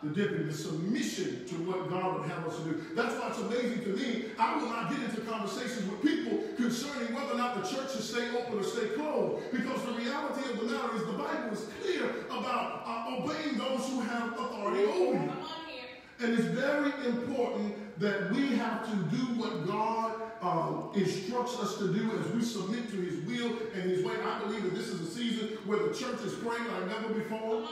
The 0.03 0.09
dipping, 0.11 0.47
the 0.49 0.55
submission 0.55 1.47
to 1.47 1.55
what 1.69 1.91
God 1.91 2.21
would 2.21 2.31
have 2.31 2.47
us 2.47 2.57
to 2.57 2.65
do. 2.65 2.83
That's 2.97 3.15
why 3.21 3.29
it's 3.29 3.39
amazing 3.39 3.85
to 3.85 3.91
me. 3.91 4.33
I 4.39 4.57
will 4.57 4.67
not 4.67 4.91
get 4.91 4.99
into 5.01 5.21
conversations 5.21 5.85
with 5.89 6.01
people 6.03 6.41
concerning 6.57 7.15
whether 7.15 7.35
or 7.35 7.37
not 7.37 7.63
the 7.63 7.69
church 7.69 7.93
should 7.93 8.03
stay 8.03 8.31
open 8.31 8.59
or 8.59 8.65
stay 8.65 8.89
closed. 8.97 9.53
Because 9.53 9.85
the 9.85 9.93
reality 9.93 10.49
of 10.51 10.59
the 10.59 10.67
matter 10.73 10.97
is 10.97 11.05
the 11.05 11.13
Bible 11.13 11.53
is 11.53 11.69
clear 11.83 12.25
about 12.33 12.83
uh, 12.87 13.21
obeying 13.21 13.59
those 13.59 13.87
who 13.89 14.01
have 14.01 14.33
authority 14.33 14.85
over 14.85 15.23
you. 15.23 15.33
And 16.21 16.33
it's 16.33 16.49
very 16.49 16.93
important 17.07 17.77
that 18.01 18.33
we 18.33 18.57
have 18.57 18.85
to 18.87 18.97
do 19.15 19.23
what 19.37 19.67
God 19.67 20.21
um, 20.41 20.91
instructs 20.95 21.59
us 21.59 21.77
to 21.79 21.93
do 21.93 22.11
as 22.19 22.27
we 22.33 22.43
submit 22.43 22.91
to 22.91 22.97
his 22.97 23.21
will 23.27 23.53
and 23.75 23.91
his 23.91 24.03
way. 24.03 24.15
I 24.25 24.39
believe 24.41 24.65
that 24.65 24.75
this 24.75 24.89
is 24.89 25.01
a 25.01 25.11
season 25.11 25.59
where 25.67 25.79
the 25.79 25.95
church 25.95 26.21
is 26.25 26.33
praying 26.35 26.67
like 26.73 26.87
never 26.89 27.13
before. 27.13 27.69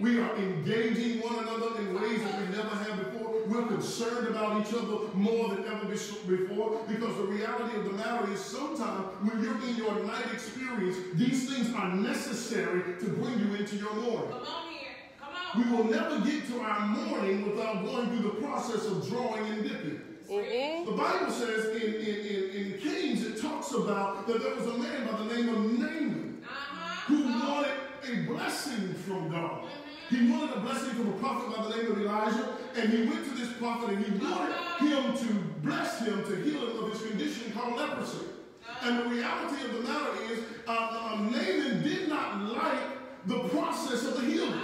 We 0.00 0.18
are 0.18 0.34
engaging 0.36 1.20
one 1.20 1.38
another 1.40 1.78
in 1.78 2.00
ways 2.00 2.22
that 2.22 2.40
we 2.40 2.56
never 2.56 2.74
have 2.74 3.12
before. 3.12 3.42
We're 3.46 3.66
concerned 3.66 4.28
about 4.28 4.66
each 4.66 4.72
other 4.72 5.12
more 5.12 5.48
than 5.50 5.66
ever 5.66 5.86
before 5.86 6.80
because 6.88 7.16
the 7.16 7.24
reality 7.24 7.76
of 7.76 7.84
the 7.84 7.92
matter 7.92 8.32
is 8.32 8.40
sometimes 8.40 9.04
when 9.22 9.42
you're 9.42 9.60
in 9.68 9.76
your 9.76 10.02
night 10.04 10.32
experience, 10.32 10.96
these 11.14 11.50
things 11.50 11.74
are 11.74 11.94
necessary 11.94 12.98
to 12.98 13.06
bring 13.10 13.38
you 13.40 13.54
into 13.56 13.76
your 13.76 13.94
morning. 13.94 14.34
We 15.58 15.64
will 15.70 15.84
never 15.84 16.20
get 16.20 16.46
to 16.48 16.60
our 16.60 16.80
morning 16.86 17.50
without 17.50 17.84
going 17.84 18.08
through 18.08 18.30
the 18.30 18.46
process 18.46 18.86
of 18.86 19.06
drawing 19.06 19.46
and 19.48 19.62
dipping. 19.64 20.00
Mm-hmm. 20.30 20.90
The 20.90 20.96
Bible 20.96 21.32
says 21.32 21.76
in, 21.76 21.82
in, 21.82 22.02
in, 22.02 22.50
in, 22.50 22.78
Kings, 22.80 23.26
it 23.26 23.42
talks 23.42 23.72
about 23.72 24.28
that 24.28 24.40
there 24.40 24.54
was 24.54 24.66
a 24.66 24.78
man 24.78 25.08
by 25.08 25.18
the 25.18 25.34
name 25.34 25.48
of 25.48 25.78
Naaman 25.78 26.42
uh-huh. 26.44 27.12
who 27.12 27.24
wanted 27.24 27.72
a 28.08 28.26
blessing 28.32 28.94
from 28.94 29.30
God. 29.30 29.64
He 30.10 30.28
wanted 30.28 30.56
a 30.56 30.60
blessing 30.60 30.90
from 30.90 31.08
a 31.08 31.12
prophet 31.18 31.56
by 31.56 31.68
the 31.68 31.76
name 31.76 31.92
of 31.92 32.00
Elijah, 32.00 32.48
and 32.74 32.90
he 32.90 33.04
went 33.04 33.24
to 33.26 33.30
this 33.30 33.52
prophet 33.58 33.90
and 33.90 34.04
he 34.04 34.10
wanted 34.18 34.56
him 34.80 35.16
to 35.16 35.34
bless 35.62 36.00
him 36.00 36.24
to 36.24 36.34
heal 36.42 36.66
him 36.66 36.84
of 36.84 36.92
his 36.92 37.02
condition 37.08 37.52
called 37.52 37.76
leprosy. 37.76 38.26
And 38.82 38.98
the 38.98 39.04
reality 39.04 39.64
of 39.66 39.72
the 39.72 39.80
matter 39.80 40.10
is, 40.32 40.40
uh, 40.66 40.72
uh, 40.72 41.16
Naaman 41.16 41.82
did 41.84 42.08
not 42.08 42.42
like 42.42 43.26
the 43.26 43.38
process 43.50 44.04
of 44.06 44.16
the 44.16 44.22
healing. 44.22 44.60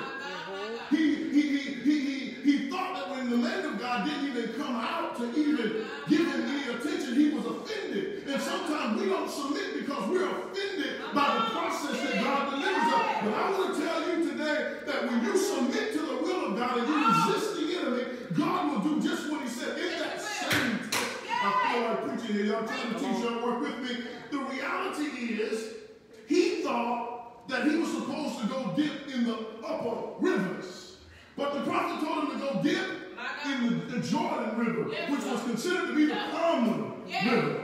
He, 0.90 1.14
he, 1.30 1.40
he, 1.40 1.58
he, 1.58 2.00
he, 2.00 2.18
he 2.42 2.70
thought 2.70 2.94
that 2.94 3.10
when 3.10 3.30
the 3.30 3.36
man 3.36 3.66
of 3.66 3.78
God 3.78 4.04
didn't 4.04 4.26
even 4.26 4.52
come 4.54 4.74
out 4.74 5.16
to 5.18 5.30
even 5.30 5.84
give 6.08 6.26
him 6.26 6.42
any 6.42 6.74
attention, 6.74 7.14
he 7.14 7.30
was 7.30 7.46
offended. 7.46 8.26
And 8.26 8.42
sometimes 8.42 9.00
we 9.00 9.08
don't 9.08 9.30
submit 9.30 9.74
because 9.74 10.08
we're 10.10 10.28
offended 10.28 11.00
by 11.14 11.34
the 11.34 11.50
process 11.52 12.02
that 12.02 12.24
God 12.24 12.50
delivers 12.50 12.92
us. 12.92 13.16
But 13.22 13.34
I 13.34 13.50
want 13.52 13.74
to 13.74 13.80
tell 13.80 14.08
you 14.08 14.25
today 14.46 14.74
that 14.86 15.06
when 15.06 15.24
you 15.24 15.36
submit 15.36 15.92
to 15.92 15.98
the 15.98 16.16
will 16.22 16.46
of 16.46 16.56
God 16.56 16.78
and 16.78 16.88
you 16.88 17.06
resist 17.06 17.56
the 17.56 17.78
enemy, 17.78 18.04
God 18.34 18.72
will 18.72 18.80
do 18.80 19.08
just 19.08 19.30
what 19.30 19.42
he 19.42 19.48
said. 19.48 19.78
In 19.78 19.98
that 19.98 20.20
same 20.20 20.78
text, 20.90 21.18
I 21.30 21.72
feel 21.72 21.82
like 21.82 22.18
preaching 22.18 22.36
here. 22.36 22.44
Y'all 22.46 22.66
trying 22.66 22.94
to 22.94 22.98
teach 22.98 23.24
y'all 23.24 23.44
work 23.44 23.60
with 23.60 23.78
me. 23.80 24.04
The 24.30 24.38
reality 24.38 25.04
is, 25.42 25.74
he 26.28 26.62
thought 26.62 27.48
that 27.48 27.64
he 27.64 27.76
was 27.76 27.90
supposed 27.92 28.40
to 28.40 28.46
go 28.46 28.72
dip 28.76 29.08
in 29.14 29.24
the 29.24 29.38
upper 29.66 30.14
rivers. 30.20 30.96
But 31.36 31.54
the 31.54 31.60
prophet 31.60 32.06
told 32.06 32.24
him 32.24 32.40
to 32.40 32.46
go 32.46 32.62
dip 32.62 32.88
in 33.46 33.88
the, 33.88 33.96
the 33.96 34.06
Jordan 34.06 34.58
River, 34.58 34.84
which 34.84 35.24
was 35.24 35.42
considered 35.42 35.88
to 35.88 35.94
be 35.94 36.06
the 36.06 36.18
common 36.32 37.04
river. 37.06 37.60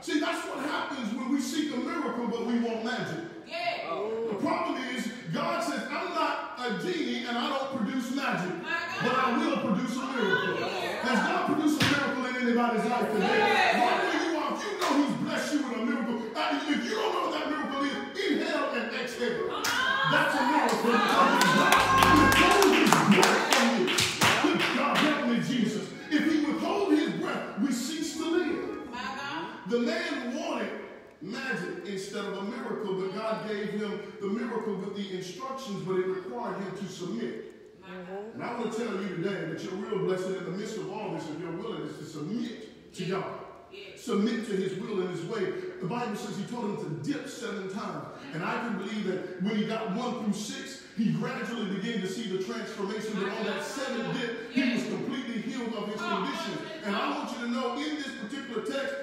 See, 0.00 0.18
that's 0.18 0.46
what 0.48 0.64
happens 0.64 1.12
when 1.12 1.30
we 1.30 1.40
seek 1.40 1.74
a 1.74 1.76
miracle, 1.76 2.26
but 2.28 2.46
we 2.46 2.58
want 2.60 2.84
magic. 2.84 3.24
The 3.46 4.36
problem 4.36 4.82
is, 4.94 5.09
God 5.32 5.62
says, 5.62 5.82
I'm 5.90 6.14
not 6.14 6.58
a 6.58 6.82
genie 6.82 7.24
and 7.26 7.38
I 7.38 7.48
don't 7.50 7.76
produce 7.76 8.14
magic, 8.14 8.52
but 9.02 9.12
I 9.14 9.38
will 9.38 9.58
produce 9.58 9.96
a 9.96 10.06
miracle. 10.06 10.68
Has 10.68 11.18
God 11.28 11.46
produced 11.46 11.82
a 11.82 11.84
miracle 11.86 12.26
in 12.26 12.36
anybody's 12.48 12.84
life 12.86 13.12
today? 13.12 13.26
Wherever 13.78 14.24
you 14.24 14.38
are, 14.38 14.54
if 14.54 14.64
you 14.64 14.80
know 14.80 15.06
He's 15.06 15.14
blessed 15.22 15.52
you 15.54 15.58
with 15.62 15.78
a 15.78 15.84
miracle, 15.84 16.16
uh, 16.34 16.60
if 16.68 16.84
you 16.84 16.90
don't 16.90 17.12
know 17.12 17.20
what 17.30 17.38
that 17.38 17.50
miracle 17.50 17.84
is, 17.84 17.94
inhale 18.18 18.70
and 18.74 18.94
exhale. 18.94 19.62
That's 20.10 20.34
a 20.34 20.42
miracle. 20.50 22.29
Magic 31.20 31.86
instead 31.86 32.24
of 32.24 32.38
a 32.38 32.42
miracle, 32.42 32.94
but 32.94 33.14
God 33.14 33.48
gave 33.48 33.70
him 33.70 34.00
the 34.20 34.26
miracle 34.26 34.76
with 34.76 34.96
the 34.96 35.16
instructions, 35.16 35.82
but 35.84 35.96
it 35.96 36.06
required 36.06 36.62
him 36.62 36.76
to 36.76 36.86
submit. 36.86 37.46
And 38.34 38.42
I 38.42 38.58
want 38.58 38.72
to 38.72 38.78
tell 38.78 39.02
you 39.02 39.16
today 39.16 39.52
that 39.52 39.62
your 39.62 39.74
real 39.74 40.06
blessing 40.06 40.36
in 40.36 40.44
the 40.44 40.50
midst 40.50 40.76
of 40.76 40.90
all 40.90 41.12
this, 41.14 41.28
is 41.28 41.40
your 41.40 41.52
willingness 41.52 41.98
to 41.98 42.04
submit 42.04 42.94
to 42.94 43.04
God. 43.04 43.40
Submit 43.96 44.46
to 44.46 44.56
his 44.56 44.78
will 44.78 45.00
and 45.00 45.10
his 45.10 45.24
way. 45.26 45.52
The 45.80 45.86
Bible 45.86 46.16
says 46.16 46.36
he 46.36 46.44
told 46.44 46.78
him 46.78 47.02
to 47.02 47.12
dip 47.12 47.28
seven 47.28 47.70
times. 47.70 48.06
And 48.32 48.42
I 48.42 48.58
can 48.60 48.78
believe 48.78 49.06
that 49.06 49.42
when 49.42 49.56
he 49.56 49.66
got 49.66 49.94
one 49.94 50.24
through 50.24 50.32
six, 50.32 50.82
he 50.96 51.12
gradually 51.12 51.76
began 51.76 52.00
to 52.00 52.08
see 52.08 52.28
the 52.36 52.42
transformation. 52.42 53.12
But 53.14 53.30
on 53.30 53.44
that 53.46 53.62
seventh 53.62 54.18
dip, 54.20 54.52
he 54.52 54.74
was 54.74 54.82
completely 54.84 55.42
healed 55.42 55.74
of 55.74 55.88
his 55.88 56.00
condition. 56.00 56.58
And 56.84 56.96
I 56.96 57.16
want 57.16 57.30
you 57.32 57.46
to 57.46 57.50
know 57.52 57.74
in 57.74 57.96
this 57.96 58.10
particular 58.22 58.64
text, 58.64 58.94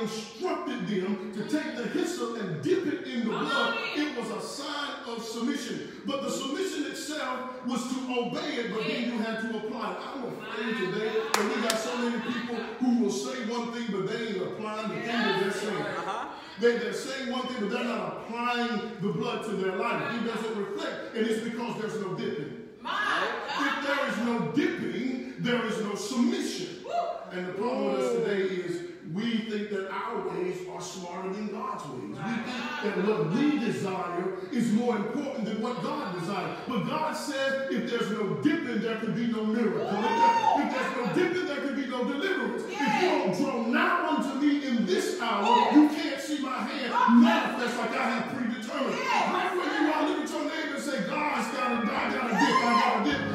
instructed 0.00 0.86
them 0.86 1.32
to 1.34 1.42
take 1.48 1.76
the 1.76 1.86
hyssop 1.88 2.40
and 2.40 2.62
dip 2.62 2.86
it 2.86 3.06
in 3.06 3.20
the 3.20 3.30
blood, 3.30 3.76
it 3.96 4.16
was 4.18 4.30
a 4.30 4.40
sign 4.40 4.90
of 5.06 5.22
submission. 5.22 6.02
But 6.06 6.22
the 6.22 6.30
submission 6.30 6.86
itself 6.86 7.66
was 7.66 7.82
to 7.88 8.00
obey 8.18 8.54
it, 8.56 8.72
but 8.72 8.84
then 8.86 9.04
you 9.04 9.18
had 9.18 9.40
to 9.40 9.56
apply 9.58 9.92
it. 9.92 9.98
I'm 10.00 10.24
afraid 10.24 10.92
today 10.92 11.12
that 11.32 11.56
we 11.56 11.62
got 11.62 11.78
so 11.78 11.96
many 11.98 12.20
people 12.20 12.56
who 12.56 13.04
will 13.04 13.10
say 13.10 13.44
one 13.50 13.72
thing, 13.72 13.86
but 13.90 14.08
they 14.08 14.28
ain't 14.28 14.42
applying 14.42 14.88
the 14.88 14.94
thing 14.96 15.06
that 15.06 15.40
they're 15.40 15.52
saying. 15.52 15.82
Uh-huh. 15.82 16.28
They, 16.60 16.78
they're 16.78 16.92
saying 16.92 17.30
one 17.30 17.46
thing, 17.46 17.56
but 17.60 17.70
they're 17.70 17.84
not 17.84 18.18
applying 18.18 18.92
the 19.00 19.08
blood 19.08 19.44
to 19.44 19.52
their 19.52 19.76
life. 19.76 20.14
It 20.14 20.26
doesn't 20.26 20.56
reflect, 20.56 21.16
and 21.16 21.26
it's 21.26 21.42
because 21.42 21.80
there's 21.80 22.00
no 22.00 22.14
dipping. 22.14 22.68
If 22.82 23.86
there 23.86 24.08
is 24.08 24.16
no 24.18 24.52
dipping, 24.54 25.34
there 25.38 25.64
is 25.66 25.82
no 25.82 25.94
submission. 25.94 26.84
And 27.32 27.46
the 27.46 27.52
problem 27.52 27.92
with 27.92 28.00
us 28.00 28.12
today 28.16 28.42
is 28.42 28.89
we 29.12 29.38
think 29.38 29.70
that 29.70 29.90
our 29.90 30.28
ways 30.28 30.58
are 30.72 30.80
smarter 30.80 31.32
than 31.32 31.48
God's 31.48 31.84
ways. 31.88 32.02
We 32.02 32.14
think 32.14 32.46
that 32.84 33.06
what 33.06 33.30
we 33.30 33.58
desire 33.58 34.34
is 34.52 34.72
more 34.72 34.96
important 34.96 35.46
than 35.46 35.60
what 35.60 35.82
God 35.82 36.18
desires. 36.18 36.58
But 36.68 36.84
God 36.84 37.12
said 37.14 37.72
if 37.72 37.90
there's 37.90 38.10
no 38.12 38.34
dipping, 38.34 38.80
there 38.80 38.96
can 38.96 39.14
be 39.14 39.26
no 39.26 39.44
miracle. 39.44 39.82
If, 39.82 39.90
there, 39.90 40.62
if 40.62 40.74
there's 40.74 40.96
no 40.96 41.14
dipping, 41.14 41.46
there 41.46 41.60
can 41.66 41.74
be 41.74 41.86
no 41.88 42.04
deliverance. 42.04 42.62
If 42.68 43.02
you 43.02 43.08
don't 43.08 43.36
draw 43.36 43.66
nigh 43.66 44.16
unto 44.16 44.46
me 44.46 44.66
in 44.66 44.86
this 44.86 45.20
hour, 45.20 45.72
you 45.72 45.88
can't 45.88 46.20
see 46.20 46.38
my 46.38 46.62
hand 46.62 47.20
manifest 47.20 47.78
like 47.78 47.96
I 47.96 48.10
have 48.10 48.36
predetermined. 48.36 48.94
Right 48.94 49.56
where 49.56 49.82
you 49.82 49.92
are, 49.92 50.08
look 50.08 50.24
at 50.24 50.30
your 50.30 50.44
neighbor 50.44 50.74
and 50.76 50.84
say, 50.84 51.00
God's 51.08 51.56
got 51.56 51.82
to, 51.82 51.92
I 51.92 52.14
got 52.14 52.28
to 52.28 52.34
dip, 52.34 52.56
I 52.62 52.80
got 52.80 53.04
to 53.04 53.10
dip, 53.10 53.20
I 53.20 53.20
got 53.20 53.20
to 53.20 53.24
dip, 53.24 53.29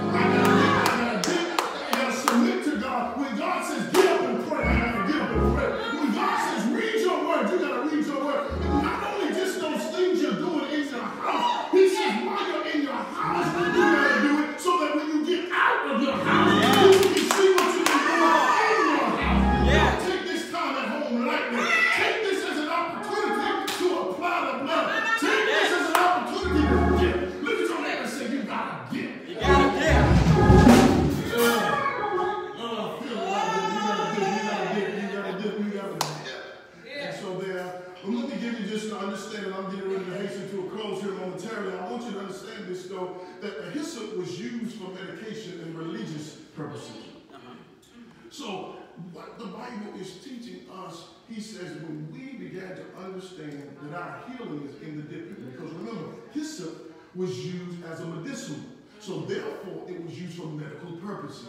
in 54.81 54.97
the 54.97 55.03
dipping, 55.03 55.51
because 55.51 55.71
remember, 55.73 56.11
hyssop 56.33 56.93
was 57.15 57.45
used 57.45 57.83
as 57.85 58.01
a 58.01 58.05
medicinal. 58.05 58.59
So 58.99 59.19
therefore, 59.21 59.83
it 59.87 60.03
was 60.03 60.19
used 60.19 60.37
for 60.37 60.47
medical 60.47 60.93
purposes. 60.97 61.47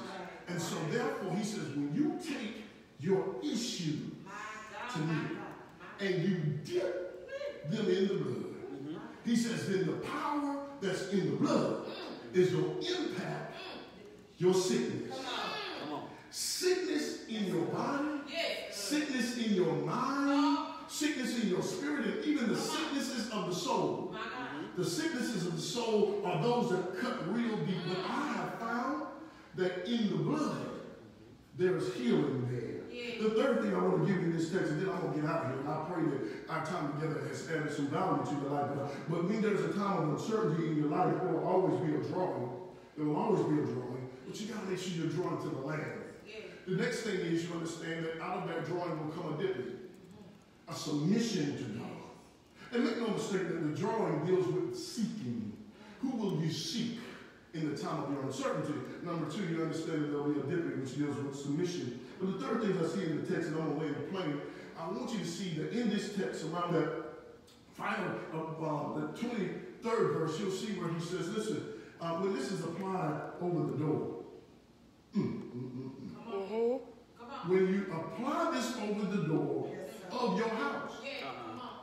And 0.48 0.60
so 0.60 0.76
therefore, 0.90 1.34
he 1.34 1.44
says, 1.44 1.68
when 1.70 1.94
you 1.94 2.18
take 2.22 2.64
your 3.00 3.36
issue 3.42 4.10
to 4.92 4.98
me 4.98 5.18
and 6.00 6.22
you 6.22 6.36
dip 6.64 7.70
them 7.70 7.88
in 7.88 8.08
the 8.08 8.14
blood, 8.14 8.44
he 9.24 9.34
says, 9.34 9.68
then 9.68 9.86
the 9.86 9.92
power 9.92 10.66
that's 10.80 11.08
in 11.08 11.30
the 11.30 11.36
blood 11.36 11.86
is 12.32 12.50
going 12.50 12.80
to 12.80 13.08
impact 13.08 13.54
your 14.38 14.54
sickness. 14.54 15.18
Sickness 16.30 17.24
in 17.28 17.46
your 17.46 17.64
body, 17.66 18.20
sickness 18.70 19.38
in 19.38 19.54
your 19.54 19.72
mind, 19.72 20.65
sickness 20.88 21.42
in 21.42 21.48
your 21.48 21.62
spirit, 21.62 22.06
and 22.06 22.24
even 22.24 22.48
the 22.48 22.56
sicknesses 22.56 23.30
of 23.30 23.46
the 23.46 23.54
soul. 23.54 24.14
The 24.76 24.84
sicknesses 24.84 25.46
of 25.46 25.56
the 25.56 25.62
soul 25.62 26.22
are 26.24 26.42
those 26.42 26.70
that 26.70 27.00
cut 27.00 27.32
real 27.32 27.56
deep. 27.58 27.78
But 27.88 27.98
I 28.08 28.32
have 28.34 28.58
found 28.58 29.06
that 29.56 29.88
in 29.88 30.10
the 30.10 30.16
blood, 30.16 30.68
there 31.56 31.76
is 31.76 31.94
healing 31.94 32.46
there. 32.50 32.62
The 33.20 33.30
third 33.30 33.62
thing 33.62 33.74
I 33.74 33.78
want 33.78 34.06
to 34.06 34.12
give 34.12 34.22
you 34.22 34.30
in 34.30 34.36
this 34.36 34.50
text, 34.50 34.70
and 34.70 34.82
then 34.82 34.90
I'm 34.90 35.00
going 35.00 35.14
to 35.14 35.20
get 35.20 35.30
out 35.30 35.44
of 35.44 35.50
here, 35.50 35.60
and 35.60 35.68
I 35.68 35.84
pray 35.88 36.02
that 36.04 36.52
our 36.52 36.66
time 36.66 36.92
together 36.94 37.26
has 37.28 37.48
added 37.50 37.72
some 37.72 37.88
value 37.88 38.24
to 38.24 38.30
your 38.42 38.50
life. 38.50 38.70
But, 39.08 39.24
when 39.24 39.40
there's 39.40 39.60
a 39.60 39.72
time 39.72 40.02
of 40.02 40.08
uncertainty 40.20 40.66
in 40.68 40.76
your 40.76 40.88
life, 40.88 41.14
there 41.20 41.32
will 41.32 41.46
always 41.46 41.80
be 41.80 41.94
a 41.94 41.98
drawing. 42.12 42.50
There 42.96 43.06
will 43.06 43.16
always 43.16 43.42
be 43.44 43.60
a 43.60 43.64
drawing, 43.64 44.08
but 44.26 44.40
you 44.40 44.46
got 44.48 44.62
to 44.62 44.68
make 44.68 44.78
sure 44.78 44.92
you're 44.92 45.12
drawn 45.12 45.40
to 45.42 45.48
the 45.48 45.60
land. 45.60 46.02
The 46.66 46.76
next 46.76 47.02
thing 47.02 47.20
is 47.20 47.44
you 47.44 47.54
understand 47.54 48.04
that 48.06 48.20
out 48.20 48.42
of 48.42 48.48
that 48.48 48.66
drawing 48.66 48.98
will 48.98 49.12
come 49.14 49.34
a 49.34 49.36
dipping, 49.40 49.75
a 50.68 50.74
submission 50.74 51.56
to 51.56 51.64
God. 51.78 51.86
And 52.72 52.84
make 52.84 52.98
no 52.98 53.08
mistake 53.08 53.48
that 53.48 53.62
the 53.62 53.78
drawing 53.78 54.26
deals 54.26 54.46
with 54.48 54.76
seeking. 54.76 55.52
Who 56.00 56.10
will 56.10 56.42
you 56.42 56.50
seek 56.50 56.98
in 57.54 57.72
the 57.72 57.78
time 57.78 58.02
of 58.02 58.12
your 58.12 58.22
uncertainty? 58.22 58.74
Number 59.02 59.30
two, 59.30 59.44
you 59.44 59.62
understand 59.62 60.04
that 60.04 60.08
there'll 60.08 60.32
be 60.32 60.40
a 60.40 60.42
dipping, 60.42 60.80
which 60.80 60.96
deals 60.96 61.16
with 61.16 61.36
submission. 61.36 62.00
But 62.20 62.38
the 62.38 62.46
third 62.46 62.62
thing 62.62 62.78
I 62.78 62.86
see 62.86 63.04
in 63.04 63.24
the 63.24 63.32
text, 63.32 63.50
and 63.50 63.58
I'm 63.58 63.76
going 63.76 63.80
to 63.80 63.86
lay 63.86 63.90
it 63.92 64.10
plain, 64.10 64.40
I 64.78 64.88
want 64.88 65.12
you 65.12 65.20
to 65.20 65.26
see 65.26 65.50
that 65.54 65.72
in 65.72 65.88
this 65.88 66.14
text, 66.14 66.44
around 66.44 66.74
that 66.74 67.06
final, 67.74 68.18
uh, 68.34 68.64
uh, 68.64 69.00
the 69.00 69.18
23rd 69.18 70.14
verse, 70.14 70.40
you'll 70.40 70.50
see 70.50 70.72
where 70.74 70.92
he 70.92 71.00
says, 71.00 71.28
listen, 71.34 71.64
uh, 72.00 72.16
when 72.16 72.34
this 72.34 72.50
is 72.50 72.60
applied 72.64 73.20
over 73.40 73.70
the 73.70 73.78
door, 73.78 74.24
mm, 75.16 75.22
mm, 75.22 75.70
mm, 75.72 75.90
mm. 76.28 76.80
when 77.46 77.72
you 77.72 77.86
apply 77.92 78.50
this 78.52 78.76
over 78.76 79.16
the 79.16 79.28
door 79.28 79.75
of 80.20 80.38
your 80.38 80.48
house, 80.48 80.92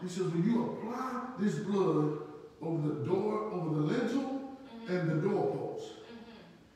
he 0.02 0.08
says, 0.10 0.24
when 0.28 0.44
you 0.44 0.64
apply 0.66 1.28
this 1.40 1.56
blood 1.56 2.20
over 2.62 2.88
the 2.88 3.06
door, 3.06 3.52
over 3.52 3.76
the 3.76 3.82
lintel 3.82 4.58
and 4.88 5.10
the 5.10 5.16
doorpost, 5.28 5.86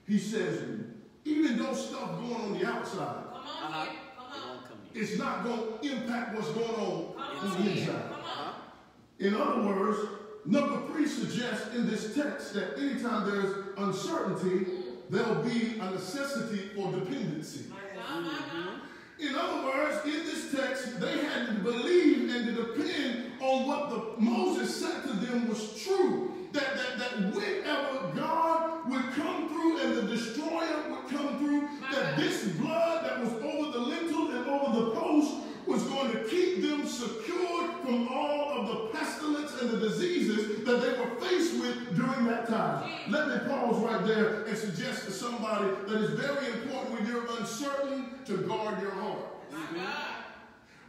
he 0.07 0.17
says, 0.17 0.61
even 1.25 1.57
though 1.57 1.73
stuff 1.73 2.11
going 2.19 2.33
on 2.35 2.57
the 2.59 2.65
outside, 2.65 3.23
Uh-huh. 3.33 3.85
Come 4.67 4.77
in. 4.93 5.01
it's 5.01 5.17
not 5.17 5.43
going 5.43 5.59
to 5.81 5.91
impact 5.91 6.35
what's 6.35 6.49
going 6.51 6.69
on 6.69 7.15
on 7.17 7.65
the 7.65 7.71
inside. 7.71 7.95
Uh-huh. 7.95 8.53
In 9.19 9.35
other 9.35 9.61
words, 9.63 9.99
Number 10.49 10.87
three 10.87 11.05
suggests 11.05 11.75
in 11.75 11.89
this 11.89 12.15
text 12.15 12.53
that 12.53 12.77
anytime 12.79 13.29
there's 13.29 13.53
uncertainty, 13.77 14.65
there'll 15.09 15.43
be 15.43 15.77
a 15.77 15.91
necessity 15.91 16.69
for 16.73 16.89
dependency. 16.93 17.65
In 19.19 19.33
other 19.33 19.65
words, 19.65 20.05
in 20.05 20.25
this 20.25 20.53
text, 20.53 20.99
they 20.99 21.17
had 21.17 21.47
to 21.47 21.53
believe 21.53 22.29
and 22.29 22.45
to 22.45 22.51
depend 22.51 23.31
on 23.39 23.67
what 23.67 23.89
the 23.89 24.21
Moses 24.21 24.75
said 24.75 25.03
to 25.03 25.13
them 25.13 25.47
was 25.49 25.83
true. 25.83 26.33
That, 26.53 26.75
that, 26.75 26.97
that 26.99 27.35
whenever 27.35 28.13
God 28.15 28.89
would 28.89 29.11
come 29.13 29.49
through 29.49 29.79
and 29.79 29.97
the 29.97 30.01
destroyer 30.03 30.89
would 30.89 31.09
come 31.09 31.39
through, 31.39 31.67
that 31.91 32.15
this 32.17 32.47
blood 32.57 33.05
that 33.05 33.19
was 33.19 33.33
over 33.33 33.71
the 33.71 33.79
lintel 33.79 34.31
and 34.31 34.47
over 34.47 34.85
the 34.85 34.91
post 34.91 35.33
was 35.65 35.83
going 35.83 36.11
to 36.11 36.23
keep 36.29 36.61
them 36.61 36.85
secured 36.87 37.71
from 37.83 38.07
all 38.09 38.46
pestilence 39.17 39.61
and 39.61 39.69
the 39.69 39.77
diseases 39.77 40.63
that 40.65 40.81
they 40.81 40.99
were 40.99 41.15
faced 41.21 41.59
with 41.59 41.95
during 41.95 42.25
that 42.27 42.47
time. 42.47 42.89
Let 43.09 43.27
me 43.27 43.49
pause 43.49 43.77
right 43.83 44.05
there 44.05 44.43
and 44.43 44.57
suggest 44.57 45.05
to 45.05 45.11
somebody 45.11 45.69
that 45.87 46.01
it's 46.01 46.13
very 46.13 46.47
important 46.47 46.93
when 46.93 47.07
you're 47.07 47.25
uncertain 47.39 48.09
to 48.25 48.37
guard 48.37 48.81
your 48.81 48.91
heart. 48.91 49.25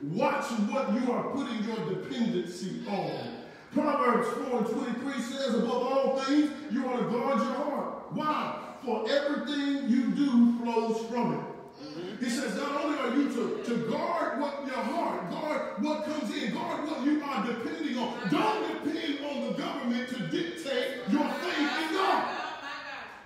Watch 0.03 0.45
what 0.71 0.93
you 0.93 1.13
are 1.13 1.31
putting 1.31 1.65
your 1.65 1.95
dependency 1.95 2.83
on. 2.89 3.39
Proverbs 3.73 4.29
4 4.49 4.59
and 4.59 4.67
23 4.67 5.23
says, 5.23 5.55
above 5.55 5.83
all 5.83 6.19
things, 6.21 6.51
you 6.71 6.83
want 6.83 7.01
to 7.01 7.19
guard 7.19 7.39
your 7.39 7.55
heart. 7.55 8.13
Why? 8.13 8.59
For 8.85 9.07
everything 9.11 9.89
you 9.89 10.11
do 10.13 10.59
flows 10.59 11.07
from 11.09 11.35
it. 11.35 11.45
He 12.21 12.29
says, 12.29 12.57
not 12.57 12.85
only 12.85 12.99
are 12.99 13.17
you 13.17 13.29
to, 13.29 13.63
to 13.65 13.91
guard 13.91 14.41
what 14.41 14.67
your 14.67 14.77
heart, 14.77 15.31
guard 15.31 15.83
what 15.83 16.05
comes 16.05 16.35
in, 16.35 16.53
guard 16.53 16.89
what 16.89 17.05
you 17.05 17.23
are 17.23 17.47
depending 17.47 17.97
on. 17.99 18.29
Don't 18.31 18.85
depend 18.85 19.25
on 19.25 19.47
the 19.47 19.53
government 19.53 20.09
to 20.09 20.19
dictate 20.29 21.09
your 21.11 21.29
faith 21.29 21.59
in 21.59 21.93
God. 21.95 22.35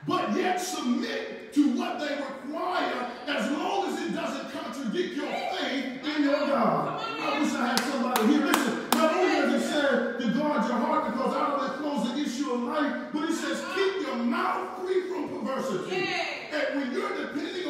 But 0.07 0.37
yet 0.37 0.61
submit 0.61 1.53
to 1.55 1.77
what 1.77 2.01
they 2.01 2.17
require 2.17 3.11
as 3.29 3.51
long 3.53 3.93
as 3.93 4.03
it 4.03 4.15
doesn't 4.15 4.51
contradict 4.51 5.15
your 5.15 5.27
faith 5.27 6.05
in 6.05 6.25
your 6.25 6.47
God. 6.47 7.05
I 7.21 7.41
wish 7.41 7.55
I 7.55 7.69
had 7.69 7.81
somebody 7.81 8.27
here. 8.27 8.47
Listen, 8.47 8.89
not 8.95 9.15
only 9.15 9.33
does 9.33 9.63
it 9.63 9.67
say 9.69 10.25
to 10.25 10.39
guard 10.39 10.69
your 10.69 10.79
heart 10.79 11.13
because 11.13 11.35
out 11.37 11.61
of 11.61 11.71
it 11.71 11.77
flows 11.79 12.13
the 12.13 12.21
issue 12.21 12.51
of 12.53 12.61
life, 12.63 13.13
but 13.13 13.29
it 13.31 13.35
says 13.35 13.65
keep 13.75 14.07
your 14.07 14.17
mouth 14.17 14.81
free 14.81 15.09
from 15.09 15.29
perversity. 15.29 16.09
And 16.53 16.81
when 16.81 16.93
you're 16.93 17.17
depending 17.17 17.62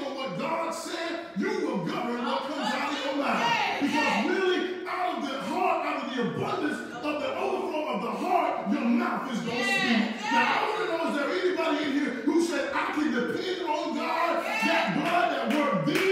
God 0.43 0.74
said, 0.74 1.20
you 1.38 1.51
will 1.61 1.84
govern 1.84 2.26
what 2.26 2.43
comes 2.49 2.74
out 2.74 2.93
of 2.93 3.05
your 3.05 3.14
mouth. 3.14 3.80
Because 3.80 4.26
really, 4.28 4.86
out 4.88 5.18
of 5.18 5.22
the 5.22 5.40
heart, 5.43 5.86
out 5.86 6.03
of 6.03 6.16
the 6.16 6.22
abundance 6.22 6.78
of 6.97 7.20
the 7.22 7.38
overflow 7.38 7.95
of 7.95 8.03
the 8.03 8.11
heart, 8.11 8.68
your 8.72 8.84
mouth 8.84 9.32
is 9.32 9.38
going 9.38 9.57
to 9.57 9.64
speak. 9.64 10.32
Now, 10.32 10.59
I 10.59 10.68
want 10.68 10.90
to 10.90 10.97
know, 10.97 11.11
is 11.11 11.16
there 11.16 11.30
anybody 11.30 11.84
in 11.84 11.93
here 11.93 12.11
who 12.24 12.45
said, 12.45 12.72
I 12.74 12.93
can 12.93 13.14
depend 13.14 13.68
on 13.68 13.95
God? 13.95 14.45
That 14.45 14.95
blood 14.97 15.30
that 15.30 15.57
worked 15.57 15.86
then 15.86 16.11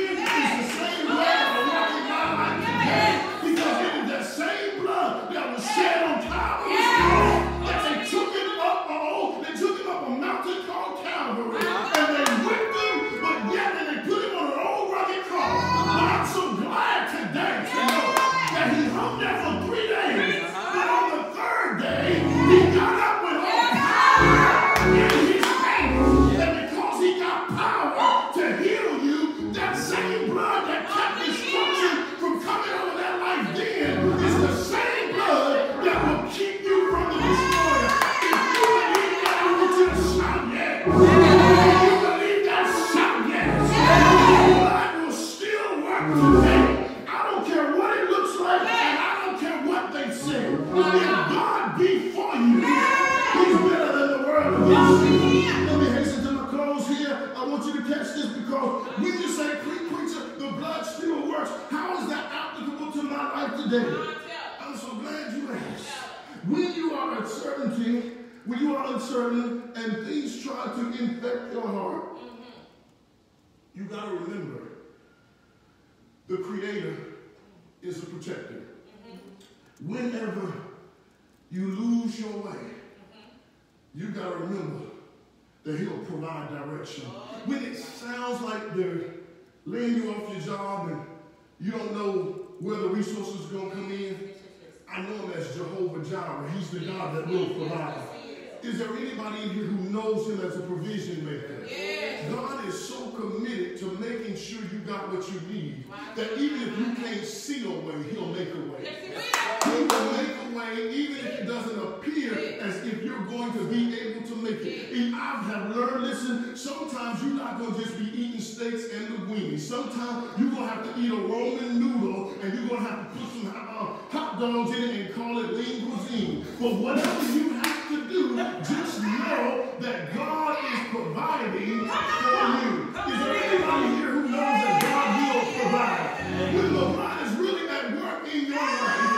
Sometimes 119.71 120.37
you're 120.37 120.51
going 120.51 120.63
to 120.63 120.67
have 120.67 120.83
to 120.83 121.01
eat 121.01 121.13
a 121.13 121.15
Roman 121.15 121.79
noodle 121.79 122.35
and 122.43 122.53
you're 122.53 122.67
going 122.67 122.83
to 122.83 122.91
have 122.91 123.13
to 123.13 123.19
put 123.21 123.31
some 123.31 123.55
uh, 123.55 123.95
hot 124.11 124.41
dogs 124.41 124.77
in 124.77 124.83
it 124.83 125.07
and 125.07 125.15
call 125.15 125.39
it 125.39 125.53
lean 125.53 125.93
cuisine. 125.93 126.45
But 126.59 126.75
whatever 126.75 127.33
you 127.33 127.51
have 127.51 127.89
to 127.91 128.09
do, 128.09 128.37
just 128.67 129.01
know 129.01 129.69
that 129.79 130.13
God 130.13 130.59
is 130.65 130.89
providing 130.91 131.53
for 131.53 131.65
you. 131.65 131.85
Is 131.85 131.89
there 131.89 133.45
anybody 133.45 133.95
here 133.95 134.11
who 134.11 134.23
knows 134.23 134.59
that 134.59 134.83
God 134.83 135.09
will 135.23 135.53
provide? 135.63 136.53
When 136.53 136.73
the 136.75 136.81
God 136.81 137.27
is 137.29 137.33
really 137.37 137.69
at 137.69 137.93
work 137.95 138.35
in 138.35 138.47
your 138.47 138.57
life, 138.57 139.10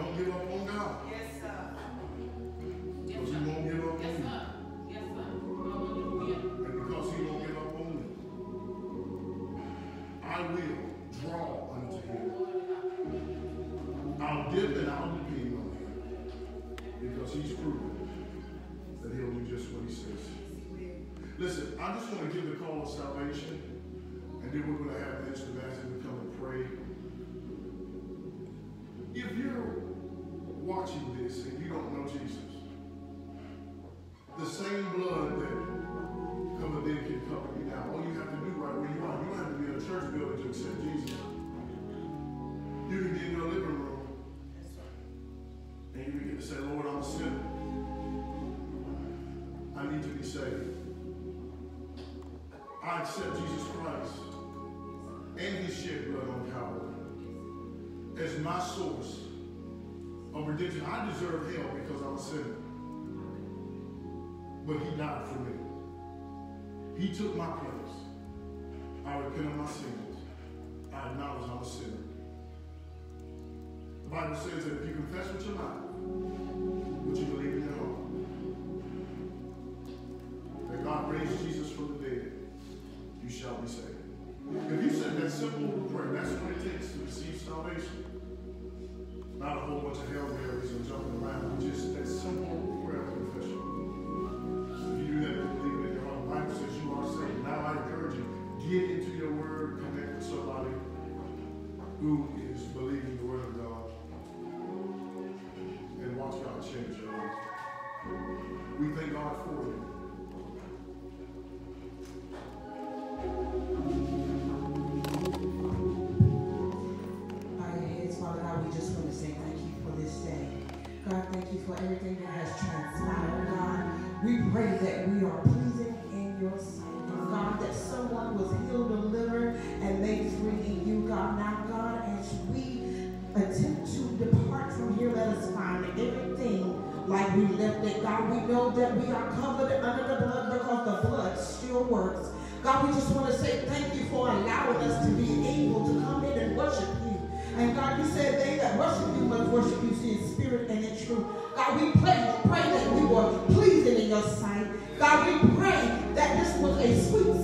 Don't 0.00 0.16
give 0.16 0.30
up 0.34 0.50
on 0.50 0.66
God. 0.66 0.96
Yes, 1.10 1.26
sir. 1.42 1.56
Because 3.06 3.28
yes, 3.28 3.28
He 3.28 3.44
won't 3.44 3.64
give 3.70 3.84
up 3.84 3.98
yes, 4.00 4.16
on 4.16 4.22
sir. 4.22 4.40
you. 4.88 4.94
Yes, 4.94 5.04
sir. 5.14 5.26
And 6.64 6.74
because 6.88 7.06
He 7.12 7.18
won't 7.22 7.40
give 7.46 7.56
up 7.58 7.74
on 7.80 7.86
me, 7.96 8.02
I 10.24 10.40
will 10.40 10.78
draw 11.20 11.48
unto 11.74 11.98
Him. 12.08 12.22
I'll 14.22 14.44
dip 14.50 14.76
and 14.76 14.88
I'll 14.90 15.12
depend 15.12 15.50
on 15.58 15.66
Him. 15.76 16.80
Because 17.02 17.30
He's 17.34 17.52
proven 17.52 17.90
that 19.02 19.12
He'll 19.14 19.32
do 19.32 19.42
just 19.54 19.70
what 19.72 19.82
He 19.86 19.94
says. 19.94 20.22
Listen, 21.36 21.78
I 21.78 21.92
just 21.94 22.10
want 22.10 22.32
to 22.32 22.40
give 22.40 22.48
the 22.48 22.56
call 22.64 22.82
of 22.84 22.88
salvation. 22.88 23.69
and 31.38 31.62
you 31.62 31.68
don't 31.68 31.92
know 31.94 32.10
Jesus. 32.10 32.38
The 34.38 34.46
same 34.46 34.90
blood 34.96 35.09
died 65.20 65.28
for 65.28 65.40
me. 65.40 65.52
He 66.98 67.14
took 67.14 67.36
my 67.36 67.46
place. 67.46 67.94
I 69.06 69.18
repent 69.18 69.46
of 69.46 69.56
my 69.56 69.66
sins. 69.66 70.16
I 70.92 71.08
acknowledge 71.08 71.50
I'm 71.50 71.58
a 71.58 71.64
sinner. 71.64 71.96
The 74.04 74.10
Bible 74.10 74.36
says 74.36 74.64
that 74.64 74.82
if 74.82 74.88
you 74.88 74.94
confess 74.94 75.32
with 75.32 75.46
your 75.46 75.54
mouth 75.56 75.89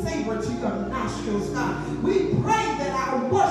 savor 0.07 0.41
to 0.41 0.53
your 0.53 0.71
nostrils, 0.89 1.51
God. 1.51 2.03
We 2.03 2.35
pray 2.43 2.65
that 2.79 3.09
our 3.09 3.25
work 3.27 3.46